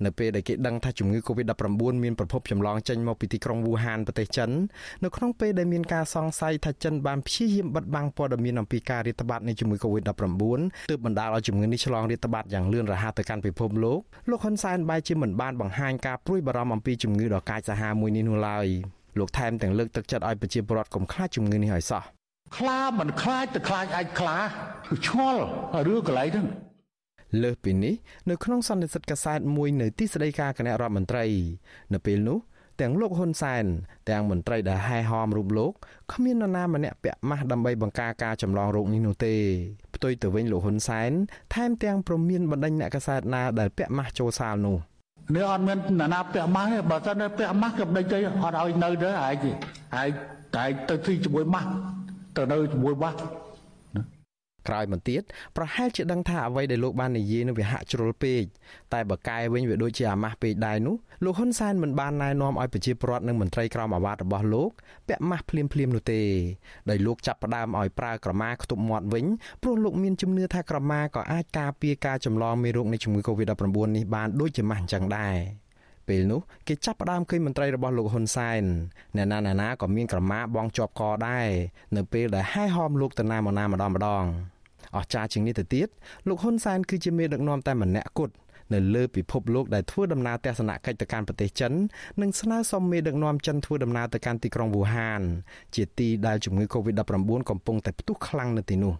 [0.04, 4.50] នៅពេលដែលគេដឹងថាជំងឺ Covid-19 មានប្រភពចម្លងចេញមកពីទីក្រុងវូហានប្រទេសចិន
[5.04, 10.12] នៅក្នុងពេលដែលមានការសង្ស័យថាចិនបានព្យាយាមបិទបាំងព័ត៌មានអំពីការរាតត្បាតនៃជំងឺ Covid-19
[10.90, 18.66] ទើបបណ្ដាលឲ្យជំងឺនេះឆ្លងរាតត្បាតយ៉ាងលឿនរហ័សទៅកាន់ពិភពលោកលោកហ៊ុនសែនបែរជាមិនបានបង្ហាញការព្រួយបារម្ភអំពីជំងឺដ៏កាចសាហាវមួយនេះនោះឡើយ
[19.18, 22.02] លោកថែមទាំងលើកទឹកចិត្តឲ្យប្រជាពលរដ្ឋកុំខ្លាចជំងឺនេះឲ្យសោះ
[22.56, 24.38] ខ្លាមិនខ្លាចទៅខ្លាចអាចខ្លា
[24.88, 25.42] គឺឆ្ងល់
[25.86, 26.46] រឿងកន្លែងហ្នឹង
[27.42, 27.94] លើសពីនេះ
[28.30, 31.24] នៅក្នុងសន្និសីទកាសែតមួយនៅទីស្តីការគណៈរដ្ឋមន្ត្រី
[31.92, 32.38] នៅពេលនោះ
[32.80, 33.64] ទាំងលោកហ៊ុនសែន
[34.10, 35.72] ទាំងមន្ត្រីដែលហែហមរូបលោក
[36.12, 39.34] គ្មាននរណាម្នាក់ពាក់ម៉ាស់ដើម្បីបង្ការការចម្លងរោគនេះនោះទេ
[39.94, 41.10] ផ្ទុយទៅវិញលោកហ៊ុនសែន
[41.54, 44.78] ថែមទាំងប្រមានបណ្ដេញអ្នកកាសែតណាដែលពាក់ម៉ាស់ចូលសាលនោះ
[45.34, 50.10] នេះអត់មានអ្នកណាពាក់ម៉ាស់ទេបើសិនតែពាក់ម៉ាស់ក៏មិនទៅអត់ឲ្យនៅទៅឯងឯង
[50.56, 51.68] តែទៅទីជាមួយម៉ាស់
[52.36, 53.18] ទៅនៅជាមួយម៉ាស់
[54.68, 55.22] ក្រោយមកទៀត
[55.56, 58.42] ប្រហែលជាដឹងថាអ្វីដែលលោកបាននិយាយនឹងវាហាក់ជ្រុលពេក
[58.92, 64.70] តែបើកែវិញវាដូចជាអាម៉ាស់ពេកដែរនោះលោកហ៊ុនសែនមិនបានណែនាំឲ្យប្រជាពលរដ្ឋនិងមន្ត្រីក្រមអាវ៉ាត់របស់លោក
[65.08, 66.22] ពាក់ម៉ាស់ភ្លាមភ្លាមនោះទេ
[66.90, 69.26] ដោយលោកចាប់ផ្ដើមឲ្យប្រើក្រមាខ្ទប់មាត់វិញ
[69.62, 75.36] ព្រោះលោកមានជំនឿថាក្រមាក៏អាចការពារការចម្លងមេរោគនៃជំងឺ Covid-19 នេះបានដូចជាម៉ាស់អញ្ចឹងដែរ
[76.08, 78.62] ពេលនោះគេចាប់ផ្ដើមឃើញមន្ត្រីរបស់លោកហ៊ុនសែន
[79.16, 81.48] អ្នកណាណាក៏មានក្រមាបងជាប់កដែរ
[81.96, 84.24] នៅពេលដែលហែហោមលោកទៅណាមកណាម្ដងម្ដង
[84.96, 85.88] អស្ចារ្យជាងនេះទៅទៀត
[86.28, 88.34] លោកហ៊ុនសែនគឺជាមេដឹកនាំតែម្នាក់គត់
[88.74, 91.72] នៅលើពិភពលោកដែលធ្វើដំណើរទស្សនកិច្ចទៅកាន់ប្រទេសចិន
[92.22, 95.22] និងស្នើសុំមេដឹកនាំចិនធ្វើដំណើរទៅកាន់ទីក្រុងវូហាន
[95.74, 98.94] ជាទីដែលជំងឺ Covid-19 កំពុងតែផ្ទុះខ្លាំងនៅទីនោះ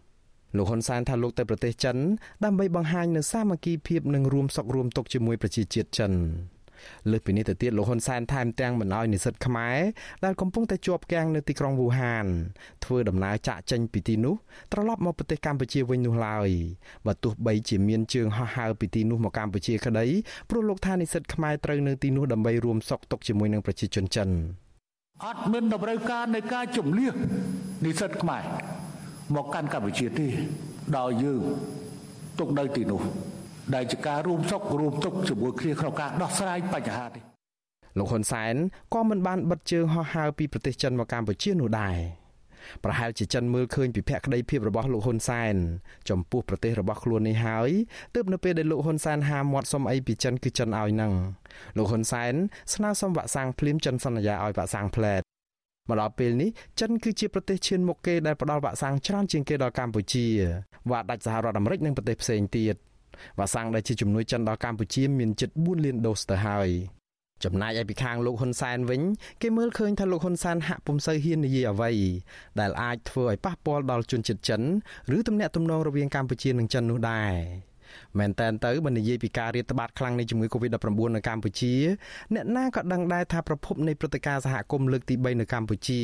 [0.56, 1.96] លោកហ៊ុនសែនថាលោកទៅប្រទេសចិន
[2.44, 6.12] ដើម្បីបង្ហាញនូវសាមគ្គីភាពនិងរួមសុខរួមទុក្ខជាមួយប្រជាជាតិចិន
[7.10, 9.78] លើសពីនេះទៅទៀតលោកហ៊ុនសែនថែមទាំងមិនអោយនិស្សិតខ្មែរ
[10.24, 12.26] ដែលកំពុងតែជាប់គាំងនៅទីក្រុងវូហាន
[12.84, 14.34] ធ្វើដំណើរចាក់ចេញពីទីនោះ
[14.72, 16.48] ត្រឡប់មកប្រទេសកម្ពុជាវិញនោះឡើយ
[17.06, 20.06] បើទោះបីជាមានជើងហោះហើរពីទីនោះមកកម្ពុជាក្តី
[20.50, 24.28] ព្រោះលោកថានិស្សិតខ្មែរត្រូវនៅទីនោះដើម្បីរួមសុខទុក្ខជាមួយនឹងប្រជាជនចិន
[25.24, 27.12] អត់មានតម្រូវការនៃការជំនះ
[27.84, 28.42] និស្សិតខ្មែរ
[29.34, 30.26] មកកាន់កម្ពុជាទេ
[30.98, 31.42] ដោយយើង
[32.38, 33.00] ទុកនៅទីនោះ
[33.74, 37.24] ដែលជាការរួមសុខរួមទុក្ខជាមួយគ្នាក្នុងការដោះស្រាយបញ្ហានេះ
[37.98, 38.54] លោកហ៊ុនសែន
[38.94, 41.98] ក៏មិនបានបិទជើងហោះហើរពីប្រទេសចិនមកកម្ពុជានោះដែរ
[42.84, 45.54] ប្រហែលជាចិនមើលឃើញពីភក្តីភាពរបស់លោកហ៊ុនសែន
[46.08, 47.70] ចំពោះប្រទេសរបស់ខ្លួននេះហើយ
[48.14, 51.12] ទើបនៅពេលដែលលោកហ៊ុនសែនហាមាត់សុំអីពីចិនគឺចិនឲ្យនឹង
[51.76, 52.34] លោកហ៊ុនសែន
[52.74, 55.22] ស្នើសុំវាក់សាំងភ្លាមចិនសន្យាឲ្យវាក់សាំងផ្លែត
[55.88, 56.50] មកដល់ពេលនេះ
[56.80, 60.26] ចិនគឺជាប្រទេសឈានមុខគេដែលផ្ដល់វាក់សាំងច្រើនជាងគេដល់កម្ពុជា
[60.90, 62.76] វាដាច់សហរដ្ឋអាមេរិកនិងប្រទេសផ្សេងទៀត
[63.38, 66.70] វ៉ាក់សាំងដែលជាជំនួយចិនដល់កម្ពុជាមានជិត4លានដូសទៅហើយ
[67.44, 69.02] ចំណែកឯពីខាងលោកហ៊ុនសែនវិញ
[69.42, 71.90] គេមើលឃើញថាលោកហ៊ុនសែនហាក់ពុំសូវហ៊ាននិយាយអ្វី
[72.60, 74.62] ដែលអាចធ្វើឲ្យប៉ះពាល់ដល់ជនជាតិចិន
[75.16, 77.32] ឬទំនាក់ទំនងរវាងកម្ពុជានិងចិននោះដែរ
[78.18, 81.74] មែនតែនទៅបើនិយាយពីការរាតត្បាតខ្លាំងនៃជំងឺ Covid-19 នៅកម្ពុជា
[82.34, 86.00] អ្នកណាក៏ដឹងដែរថាប្រភពនៃព្រឹត្តិការណ៍សហគមន៍លើកទី3នៅកម្ពុជា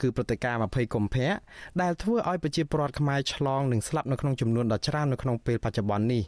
[0.00, 1.30] គឺព្រឹត្តិការណ៍20កុម្ភៈ
[1.82, 6.24] ដែលធ្វើឲ្យប្រជាពលរដ្ឋខ្មែរឆ្លងនិងស្លាប់នៅក្នុងចំនួនដ៏ច្រើននៅក្នុងពេលបច្ចុប្បន្ននេះ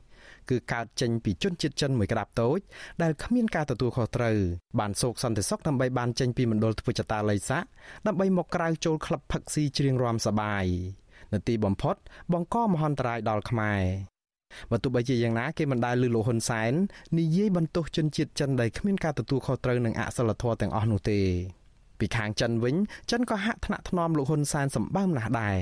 [0.50, 2.59] គឺកើតចេញពីជនជាតិចិនមួយក្តាប់តូច
[3.02, 4.36] ដែលគ្មានការទទួលខុសត្រូវ
[4.80, 7.64] បានសោកសន្តិសុខដើម្បីបានចេញពីមណ្ឌលធ្វើចតាល័យស័ក
[8.07, 10.66] ដើម្បីមកក្រៅចូលក្លឹបផឹកស៊ីច្រៀងរាំសប្បាយ
[11.32, 11.96] នៅទីបំផុត
[12.32, 13.82] បង្កមហន្តរាយដល់ខ្មែរ
[14.70, 16.72] បើទោះបីជាយ៉ាងណាគេមិនដែលលើលោកហ៊ុនសែន
[17.18, 21.20] និយាយបន្ទោសជនជាតិចិនដែលគ្មានការទទួលខុសត្រូវនឹងអសិលធម៌ទាំងអស់នោះទេ
[21.98, 22.76] ពីខាងចិនវិញ
[23.11, 25.59] ចិនក៏ហាក់ថ្នាក់ថ្នមលោកហ៊ុនសែនសម្បើមណាស់ដែរ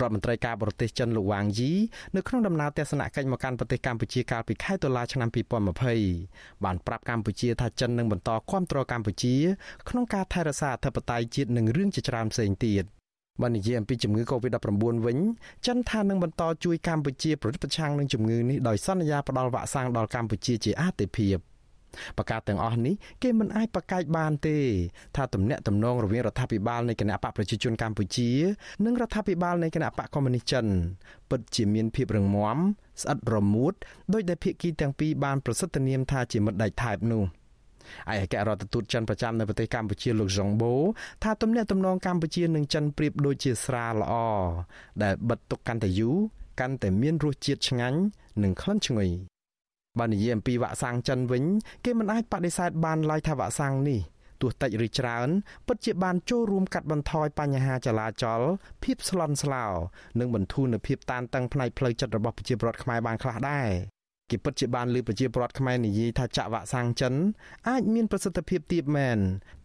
[0.00, 1.72] រដ្ឋមន្ត្រីការបរទេសចិនលោកវ៉ាងយី
[2.16, 5.28] នៅក្នុងដំណើរទស្សនកិច្ចមកកាន់ប្រទេសកម្ពុជាកាលពីខែតុលាឆ្នាំ
[5.96, 9.36] 2020បានប្រាប់កម្ពុជាថាចិននឹងបន្តគាំទ្រកម្ពុជា
[9.88, 12.84] ក្នុងការថែរក្សាអធិបតេយ្យជាតិនិងរឿងជាច្រើនផ្សេងទៀត
[13.42, 15.18] បើនិយាយអំពីជំងឺ Covid-19 វិញ
[15.66, 21.38] ចិនថានឹងបន្តជួយកម្ពុជាប្រយុទ្ធប្រឆាំងនឹងជំងឺនេះដោយសន្យាផ្តល់វ៉ាក់សាំងដល់កម្ពុជាជាអាទិភាព។
[22.18, 24.56] ប្រកាសទាំងអស់នេះគេមិនអាចប្រកែកបានទេ
[25.16, 28.30] ថាទំនាក់ទំនងរវាងរដ្ឋាភិបាលនៃគណៈបកប្រជាជនកម្ពុជា
[28.84, 30.66] និងរដ្ឋាភិបាលនៃគណៈបកកុម្មុយនីសចិន
[31.30, 32.58] ពិតជាមានភាពរឹងមាំ
[33.02, 33.72] ស្អិតរមួត
[34.12, 37.22] ដោយដែលភាគីទាំងពីរបានប្រសិទ្ធនាមថាជាមិត្តដៃថែបនោះ
[38.12, 40.74] ឯកអគ្គរដ្ឋទូតចិនប្រចាំនៅប្រទេសកម្ពុជាលោកសុងបូ
[41.22, 44.14] ថាទំនាក់ទំនងកម្ពុជានិងចិនប្រៀបដូចជាស្រាល្អ
[45.02, 46.16] ដែលបិទទុកកាន់តែយូរ
[46.60, 47.98] កាន់តែមានរសជាតិឆ្ងាញ់
[48.42, 49.08] និងក្លិនឈ្ងុយ
[49.98, 51.44] បើនិយាយអំពីវ៉ាក់សាំងចិនវិញ
[51.84, 54.00] គេមិនអាចបដិសេធបានឡើយថាវ៉ាក់សាំងនេះ
[54.40, 55.28] ទោះតិចឬច្រើន
[55.66, 58.40] ពិតជាបានចូលរួមកាត់បន្ថយបញ្ហាចលាចល
[58.84, 59.66] ភាពស្លន់ស្លោ
[60.18, 63.68] និងបន្ធូរនូវភាពតានតឹងផ្នែកផ្លូវចិត្តរបស់ប្រជាពលរដ្ឋខ្មែរបានខ្លះដែរ
[64.32, 67.14] គេពិតជាបានលើប្រជាពលរដ្ឋខ្មែរនិយាយថាចាក់វ៉ាក់សាំងចិន
[67.68, 69.18] អាចមានប្រសិទ្ធភាពទាបមែន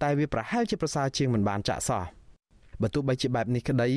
[0.03, 2.03] តែវាប្រហែលជាប្រសើរជាងមិនបានចាក់សោះ
[2.82, 3.89] បើទោះបីជាបែបនេះក្តី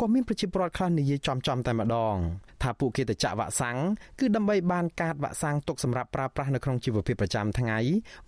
[0.00, 2.16] ក៏មានប្រជាពលរដ្ឋខ្លះនិយាយចំចំតែម្ដង
[2.62, 3.78] ថាពួកគេទៅចាក់វ៉ាក់សាំង
[4.18, 7.78] គឺដើម្បីបានកាតវ៉ាក់សាំងទុកសម្រាប់ប្រើប្រាស់នៅក្នុងជីវភាពប្រចាំថ្ងៃ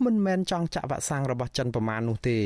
[0.05, 2.39] មិនមែនចង់ចាក់វ៉ាក់សាំងរបស់ចិនប្រមាណនោះទេ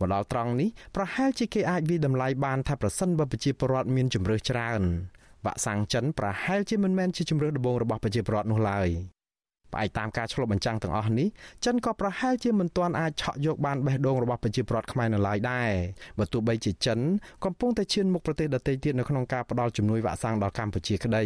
[0.00, 4.82] មកដល់ត្រង់នេះប្រហែលជាគេអាចវិតម្លៃបានថាប្រសិនបើប្រជាពលរដ្ឋមានជំរើសច្រើន
[5.44, 8.90] វ៉ាក់សាំងចិនប្រហែលជាមិនមែនជាជំរើសដំបូងរបស់ប្រជាពលរដ្ឋនោះឡើយ។
[9.72, 11.28] ផ្អែកតាមការឆ្លុះបញ្ចាំងទាំងអស់នេះ
[11.64, 15.70] ចិនក៏ប្រហែលជាមិនទាន់អាចឆក់យកបានបេះដូងរបស់ប្រជាពលរដ្ឋខ្មែរនៅឡើយដែរ
[16.18, 16.98] បើទោះបីជាចិន
[17.44, 21.24] កំពុងតែឈានមុខប្រទេសដទៃទៀតនៅក្នុងការផ្តល់ជំនួយវ៉ាក់សាំងដល់កម្ពុជាក្តី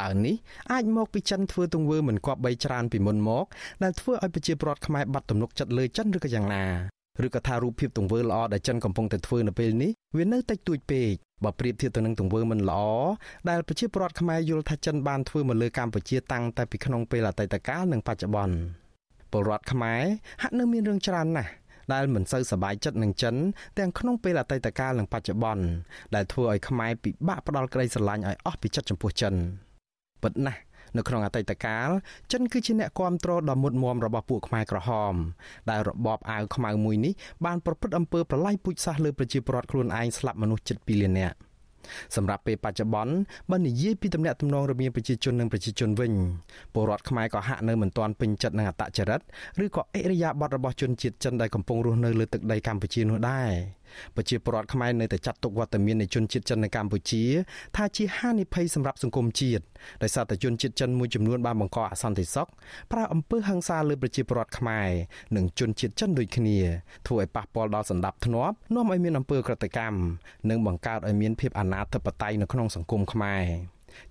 [0.00, 0.36] តើនេះ
[0.72, 3.44] អាចមកពីចិនធ្វើទង្វើមិនគប្បីច្រើនពីមុនមក
[3.82, 6.64] ដែលធ្វើឲ្យប្រជាពលរដ្ឋខ្មែរបាត់ទំនុកចិត្តលើចិនឬក៏យ៉ាងណា
[7.26, 11.12] ឬក៏ថារូបភាពទង្វើល្អដែលចិនកំពុងតែធ្វើនៅពេលនេះវានៅតិចតួចពេក
[11.44, 12.82] បើប្រៀបធៀបទៅនឹងទង្វើមិនល្អ
[13.50, 18.56] ដែលប្រជាពលរដ្ឋខ្មែរយល់ថាចិនបានធ្វើមកលើកម្ពុជាតាំងតែពីក្នុងពេលអតីតកាលនិងបច្ចុប្បន្ន
[19.32, 20.02] ពលរដ្ឋខ្មែរ
[20.42, 21.50] ហាក់នៅមានរឿងច្រើនណាស់
[21.92, 23.34] ដែលមិនសូវសប្បាយចិត្តនឹងចិន
[23.78, 25.64] ទាំងក្នុងពេលអតីតកាលនិងបច្ចុប្បន្ន
[26.14, 29.34] ដែលធ្វើឲ្យខ្មែរពិបាកផ្ដាល់ក្តីស្រឡាញ់ឲ្យអស់ពីចិត្តចំពោះចិន
[30.22, 30.60] ពិតណាស់
[30.96, 31.88] នៅក្នុងអតីតកាល
[32.32, 35.14] ចិនគឺជាអ្នកគ្រប់គ្រងដ៏មុតមមរបស់ពួកខ្មែរក្រហម
[35.70, 37.12] ដែលរបបអាវខ្មៅមួយនេះ
[37.44, 41.36] បានប្រព្រឹត្តអំពើប្រល័យពូជសាសន៍លើប្រជាពលរដ្ឋខ្លួនឯងស្លាប់មនុស្សជិត2លាននាក់
[42.16, 43.14] សម្រាប់ពេលបច្ចុប្បន្ន
[43.50, 46.12] បើនិយាយពីទំនាក់ទំនងរវាងប្រជាជននិងប្រជាជនវិញ
[46.74, 49.20] ពលរដ្ឋខ្មែរក៏ហាក់នៅមិនទាន់ពេញចិត្តនឹងអត្តចរិត
[49.64, 53.50] ឬក៏អិរិយាបថរបស់ជនជាតិចិនដែលកំពុងរស់នៅលើទឹកដីកម្ពុជានោះដែរ
[54.16, 57.24] ប្រជាពលរដ្ឋខ្មែរនៅតែចាត់ទុកវត្តមាននៃជនជាតិចិននៅកម្ពុជា
[57.76, 59.64] ថាជាហានិភ័យសម្រាប់សង្គមជាតិ
[60.02, 62.48] ដោយសារតែជនជាតិចិនមួយចំនួនបានបង្កអសន្តិសុខ
[62.92, 64.88] ប្រើអំពើហិង្សាលើប្រជាពលរដ្ឋខ្មែរ
[65.36, 66.58] និងជនជាតិចិនដូចគ្នា
[67.06, 68.22] ធ្វើឲ្យប៉ះពាល់ដល់សន្តិភាព
[68.74, 69.98] នាំឲ្យមានអំពើក្រតកម្ម
[70.50, 73.44] និងបង្កើតឲ្យមានភាពអនាធិបតេយ្យនៅក្នុងសង្គមខ្មែរ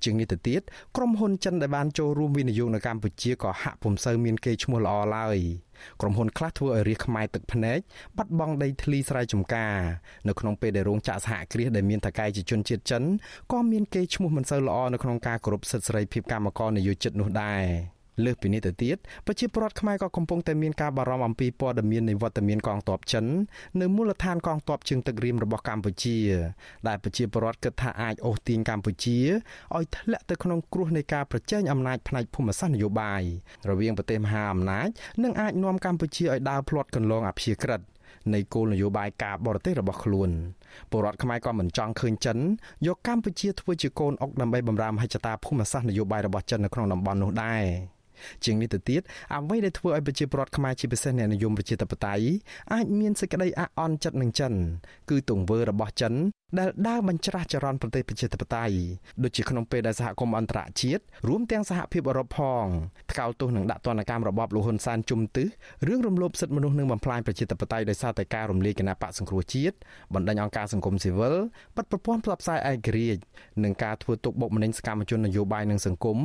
[0.04, 0.62] ជាងនេះទៅទៀត
[0.96, 5.38] ក្រុមហ៊ុនចិនដែលបានចូលរួមវិនិយោគនៅកម្ពុជាក៏ហាក់ពុំសូវមានកេរ្តិ៍ឈ្មោះល្អឡើយ
[6.02, 7.80] ក្រុមហ៊ុនខ្លះធ្វើឲ្យរាជខ្មែរទឹកភ្នែក
[8.18, 9.78] បាត់បង់ដីធ្លីស្រែចម្ការ
[10.28, 13.04] នៅក្នុងពេលដែលរោងចក្រសហគ្រាសដែលមានតកែជាជនជាតិចិន
[13.52, 23.26] ក៏មានកេរ្តិ៍ឈ្មោះមិនសូវល្អនៅក្នុងការគោរពសិទ្ធិសេរីភាពកម្មករនិយោជិតនោះដែរ លើសពីនេះទៅទៀតប្រជាពលរដ្ឋខ្មែរក៏កំពុងតែមានការបារម្ភអំពីព័ត៌មាននៃវត្តមានកងទ័ពចិន
[23.82, 26.17] នៅមូលដ្ឋានកងទ័ពជើងទឹករៀមរបស់កម្ពុជា
[26.88, 29.17] ដែលប្រជាពលរដ្ឋគិតថាអាចអូសទាញកម្ពុជា
[29.76, 33.22] ឲ្យធ្លាក់ទៅក្នុងគ្រោះនៃការប្រជែងអំណាចផ្នែកភូមិសាស្ត្រនយោបាយ
[33.69, 34.88] រវាងប្រទេសមហាអំណាច
[35.24, 37.82] និងអាចនាំកម្ពុជាឲ្យដើរផ្លាត់កន្លងអព្យាក្រឹត
[38.34, 40.30] នៃគោលនយោបាយការបរទេសរបស់ខ្លួន
[40.91, 42.38] ពលរដ្ឋខ្មែរក៏មិនចង់ឃើញចិន
[42.88, 47.63] យកកម្ពុជាធ្វើជាកូនអុកដើម្បីបម្រើមហិច្ឆតាភូមិសាស្ត្រនយោបាយរបស់ចិននៅក្នុងតំបន់នោះដែរ
[48.45, 49.01] ជាងនេះទៅទៀត
[49.34, 52.26] អ្វីដែលធ្វើឲ្យប្រជាពលរដ្ឋខ្មែរជាពិសេសអ្នកនិយមប្រជាធិបតេយ្យ
[52.74, 54.53] អាចមានសេចក្តីអាក់អន់ចិត្តនឹងចិន
[55.09, 56.13] គឺទង្វើរបស់ចិន
[56.60, 58.76] ដែលដើរបញ្ច្រាស់ចរន្តប្រទេសប្រជាធិបតេយ្យ
[59.24, 62.66] ដូចជាក្នុងពេលដែលសហគមន៍អន្តរជាតិរួមទាំងសហភាពអឺរ៉ុបផង
[63.12, 65.47] ថ្កោលទោសនឹងដាក់ទណ្ឌកម្មរបបលហ៊ុនសែនជុំទឹះ
[65.88, 69.76] រឿងរំលោភសិទ្ធិមនុស្សនិងបំផ្លាញប្រជាធិបតេយ្យដោយសារតែការរំលាយគណៈបកសង្គ្រោះជាតិ
[70.14, 71.36] បណ្ដាញអង្គការសង្គមស៊ីវិល
[71.78, 73.22] បិទប្រព័ន្ធផ្សព្វផ្សាយឯករាជ្យ
[73.64, 76.18] និងការធ្វើទុកបុកម្នេញសកម្មជននយោបាយនិងសង្គម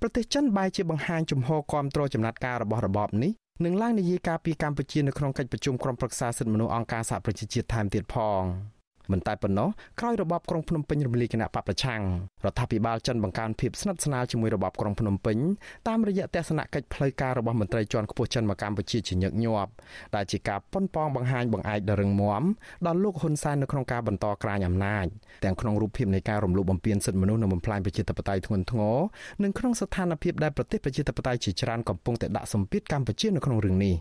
[0.00, 3.32] ប្រទេសចិនបែរជាបង្ហាញជំហរគាំទ្រចំណាត់ការរបស់របបនេះ
[3.64, 8.44] នឹងឡើងនយាយការពីកម្ពុជានៅក្នុងកិច្ចប្រជុំក្រុមប្រឹក្សាសិទ្ធិមនុស្សអង្គការសហប្រជាជាតិថែមទៀតផង។
[9.12, 9.68] មិនតែប៉ុណ្ណោះ
[10.00, 12.00] ក្រោយរបបក្រុងភ្នំពេញរំលាយគណៈបកប្រឆាំង
[12.44, 15.38] រដ្ឋាភិបាលចិនបង្កើនភាពស្និទ្ធស្នាលជាមួយរបបក្រុងភ្នំពេញ
[15.88, 19.70] តាមរយៈទស្សនកិច្ចផ្លូវការរបស់មន្ត្រីជាន់ខ្ពស់ចិនមកកម្ពុជាជាញឹកញាប់
[20.14, 22.42] ដែលជាការប៉ុនប៉ងបង្ហាញបង្អែកដ៏រឹងមាំ
[22.86, 25.06] ដល់លោកហ៊ុនសែននៅក្នុងការបន្តក្រាញអំណាច
[25.44, 28.96] ទាំងក្នុងរូបភាពនៃការរំលោភបំពានសិទ្ធិមនុស្សនិងបំផ្លាញប្រជាធិបតេយ្យធ្ងន់ធ្ងរ
[29.42, 33.96] និងក្នុងស្ថានភាពដែលប្រទេសប្រជាធិបតេយ្យជាច្រើនកំពុងតែដាក់សម្ពាធកម្ពុជានៅក្នុងរឿងនេះ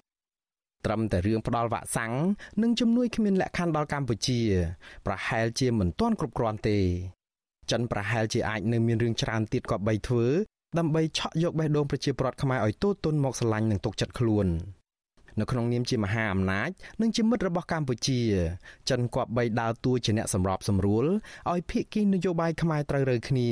[0.85, 2.13] ត្រឹមតែរឿងផ្ដាល់វ៉ាក់សាំង
[2.61, 4.39] និងជំនួយគ្មានលក្ខខណ្ឌដល់កម្ពុជា
[5.05, 6.79] ប្រហែលជាមិនទាន់គ្រប់គ្រាន់ទេ
[7.71, 10.25] ចិនប្រហែលជាអាចនៅមានរឿងច្រើនទៀតក៏បីធ្វើ
[10.77, 14.47] ដើម្បីឆក់យកបេះដូងប្រជាពលរដ្ឋខ្មែរឲ្យទូទុនមកស្រឡាញ់និងទុកចិត្តខ្លួន
[15.39, 16.69] នៅក្នុងនាមជាមហាអំណាច
[17.01, 18.19] និងជាមិត្តរបស់កម្ពុជា
[18.89, 21.05] ចិនគប្បីដើរតួជាអ្នកសម្របសម្រួល
[21.51, 23.47] ឲ្យភាគីនយោបាយខ្មែរត្រូវរើគ្នា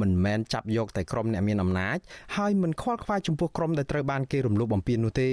[0.00, 1.98] មិនមែនចាប់យកតែក្រុមអ្នកមានអំណាច
[2.36, 5.30] ហើយមិនខ្វល់ខ្វាយចំពោះក្រុមដែលត្រូវបានគេរំលោភបំពាននោះទេ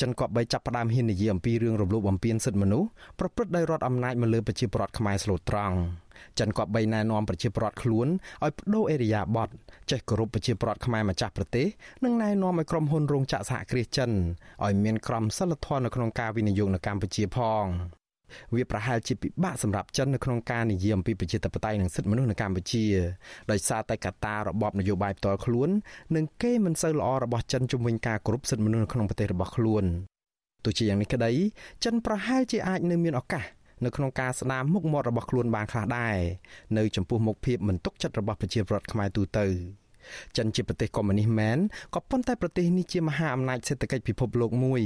[0.00, 5.76] ចិនក៏បីចាប់ផ្ដើមហ៊ាននិយាយអំពីរឿងរំលោភបំពានសិទ្ធិមនុស្សប្រព្រឹត្តដោយរដ្ឋអំណាចមកលើប្រជាពលរដ្ឋខ្មែរស្លូតត្រង់
[6.38, 8.06] ចិនក៏បីណែនាំប្រជាពលរដ្ឋខ្លួន
[8.44, 9.48] ឲ្យបដូរអេរយាប័ត
[9.90, 11.66] ចេះគោរពប្រជាពលរដ្ឋខ្មែរម្ចាស់ប្រទេស
[12.04, 14.10] និងណែនាំឲ្យក្រុមហ៊ុនរោងចក្រសហគ្រាសចិន
[14.64, 17.64] ឲ្យមានក្រមសីលធម៌នៅក្នុងការវិនិយោគនៅកម្ពុជាផង
[18.54, 22.84] វាប្រហែលជាពិបាកសម្រាប់ចិននៅក្នុងការនិយាយអំពីប្រជាធិបតេយ្យនិងសិទ្ធិមនុស្សនៅកម្ពុជា
[23.50, 25.68] ដោយសារតែកត្តារបបនយោបាយផ្ទាល់ខ្លួន
[26.16, 29.84] និងគេមិនសូវល្អរបស់ចិនជំវិញការគោរពសិទ្ធិមនុស្សនៅក្នុងប្រទេសរបស់ខ្លួន
[30.64, 31.30] ទោះជាយ៉ាងនេះក្តី
[31.84, 33.44] ចិនប្រហែលជាអាចនៅមានឱកាស
[33.84, 36.16] នៅក្នុងការស្ដារមុខមាត់របស់ខ្លួនបានខ្លះដែរ
[36.78, 39.46] នៅចំពោះមុខភាពមិនទុកចិត្តរបស់ប្រជាពលរដ្ឋខ្មែរទូទៅ
[40.36, 41.58] ចិនជាប្រទេសកុម្មុយនីសមែន
[41.94, 44.82] ក៏ប៉ុន្តែប្រទេសនេះជាមហាអំណាចសេដ្ឋកិច្ចពិភពលោកមួយ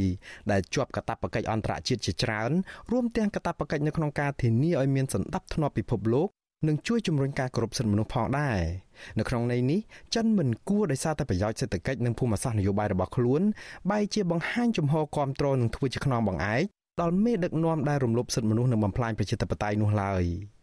[0.50, 2.50] ដែលជាប់កាតព្វកិច្ចអន្តរជាតិជាច្រើន
[2.90, 6.28] រួមទាំងកាតព្វកិច្ចនៅក្នុងការធានាឲ្យមានសន្តិភាពពិភពលោក
[6.68, 8.60] និងជួយជំរុញការគោរពសិទ្ធិមនុស្សផងដែរ
[9.18, 9.80] នៅក្នុងន័យនេះ
[10.14, 13.42] ចិនមិនគួរដោយសារតែប្រយោជន៍សេដ្ឋកិច្ចនិងភូមិសាស្ត្រនយោបាយរបស់ខ្លួន
[13.90, 16.64] បែរជាបង្ហាញជំហរគ្រប់គ្រងនិងធ្វើជាខ្នងបង្អែក
[17.00, 20.24] ដល់មេដឹកនាំដែលរំលោភសិទ្ធិមនុស្សនិងបំផ្លាញប្រជាធិបតេយ្យនោះឡើយ។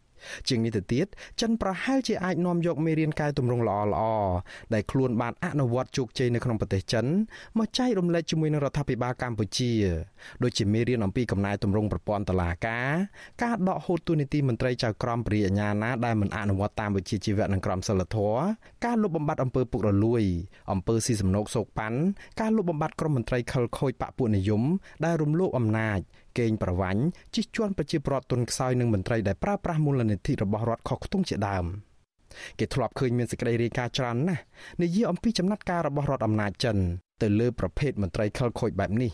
[0.48, 1.06] ជាងនេះទៅទៀត
[1.40, 4.02] ចិនប្រហែលជាអាចនាំយកមេរៀនកែតម្រង់ល្អល្អ
[4.74, 7.06] ដែលខ្លួនបានអនុវត្តជោគជ័យនៅក្នុងប្រទេសចិន
[7.58, 9.72] មកចែករំលែកជាមួយនឹងរដ្ឋាភិបាលកម្ពុជា
[10.42, 12.90] ដូចជាមេរៀនអំពីកំណែតម្រង់ប្រព័ន្ធតុលាការ
[13.42, 18.40] ការដកហូតទូនីតិមន្ត្រីចៅក្រមព្រះអាញាណាដែលមិនអនុវត្តតាមវិជ្ជាជីវៈនិងក្រមសីលធម៌
[18.84, 20.22] ការលុបបំបាត់អំពើពុករលួយ
[20.72, 21.98] អំពើស៊ីសំណូកសោកប៉ាន់
[22.40, 24.62] ការលុបបំបាត់ក្រុមមន្ត្រីខិលខូចបកពួកនិយម
[25.04, 25.98] ដែលរំលោភអំណាច
[26.38, 27.02] កេងប្រវ័ញ្ច
[27.34, 31.66] ជិះជាន់ប្រជាពលរដ្ឋទុនខ្សោយនិងមន្ត្រីដែលប្រើប្រាស់មូលនិធិរបស់រដ្ឋខុសខ្ទង់ជាដើម
[32.58, 34.42] គេធ្លាប់ឃើញមានសេចក្តីរាយការណ៍ច្រើនណាស់
[34.82, 36.76] និយាយអំពីចំណាត់ការរបស់រដ្ឋអំណាចចិន
[37.22, 39.12] ទៅលើប្រភេទមន្ត្រីខិលខូចបែបនេះ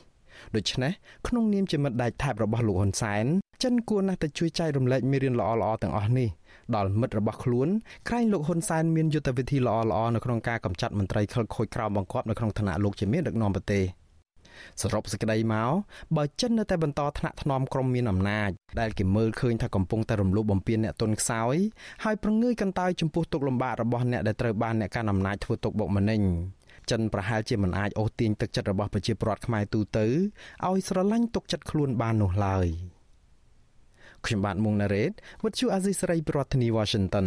[0.56, 0.92] ដូច្នេះ
[1.28, 3.24] ក្នុងនាមជាមិត្តដៃថែបរបស់លោកហ៊ុនសែន
[3.62, 6.28] ចិនគួរណាស់តែជួយចែករំលែកមេរៀនល្អៗទាំងអស់នេះ
[6.76, 7.68] ដល់មិត្តរបស់ខ្លួន
[8.08, 13.84] ក្រែងលោកហ៊ុនសែនមានយុទ្ធវិធីល្អៗនៅក្នុងការកម្ចាត់មន្ត្រីខិលខូចក្រោមបង្គាប់នៅក្នុងឋានៈលោកជាមេដឹកនាំប្រទេស។
[14.82, 15.72] សរុបសេចក្តីមក
[16.16, 18.50] បើចិននៅតែបន្តថ្នាក់ថ្នមក្រុមមានអំណាច
[18.80, 21.56] ដែលគេមើលឃើញថាកំពុងតែរំលោភបំពានអ្នកទុនខ្សោយ
[22.04, 26.22] ហើយប្រងើយកន្តើយចំពោះទុកលំបាករបស់អ្នកដែលត្រូវបានអ្នកកាន់អំណាចធ្វើទុកបុកម្នេញ
[26.90, 30.06] ចិនប្រហែលជាមិនអាចអូសទាញទឹកចិត្តរបស់ប្រជាពលរដ្ឋខ្មែរទូទៅ
[30.66, 32.66] ឲ្យស្រឡាញ់ទុកចិត្តខ្លួនបាននោះឡើយ
[34.26, 37.26] ខ្ញុំបាទមុងណារ៉េត With you Aziz Saray ប្រធានាទី Washington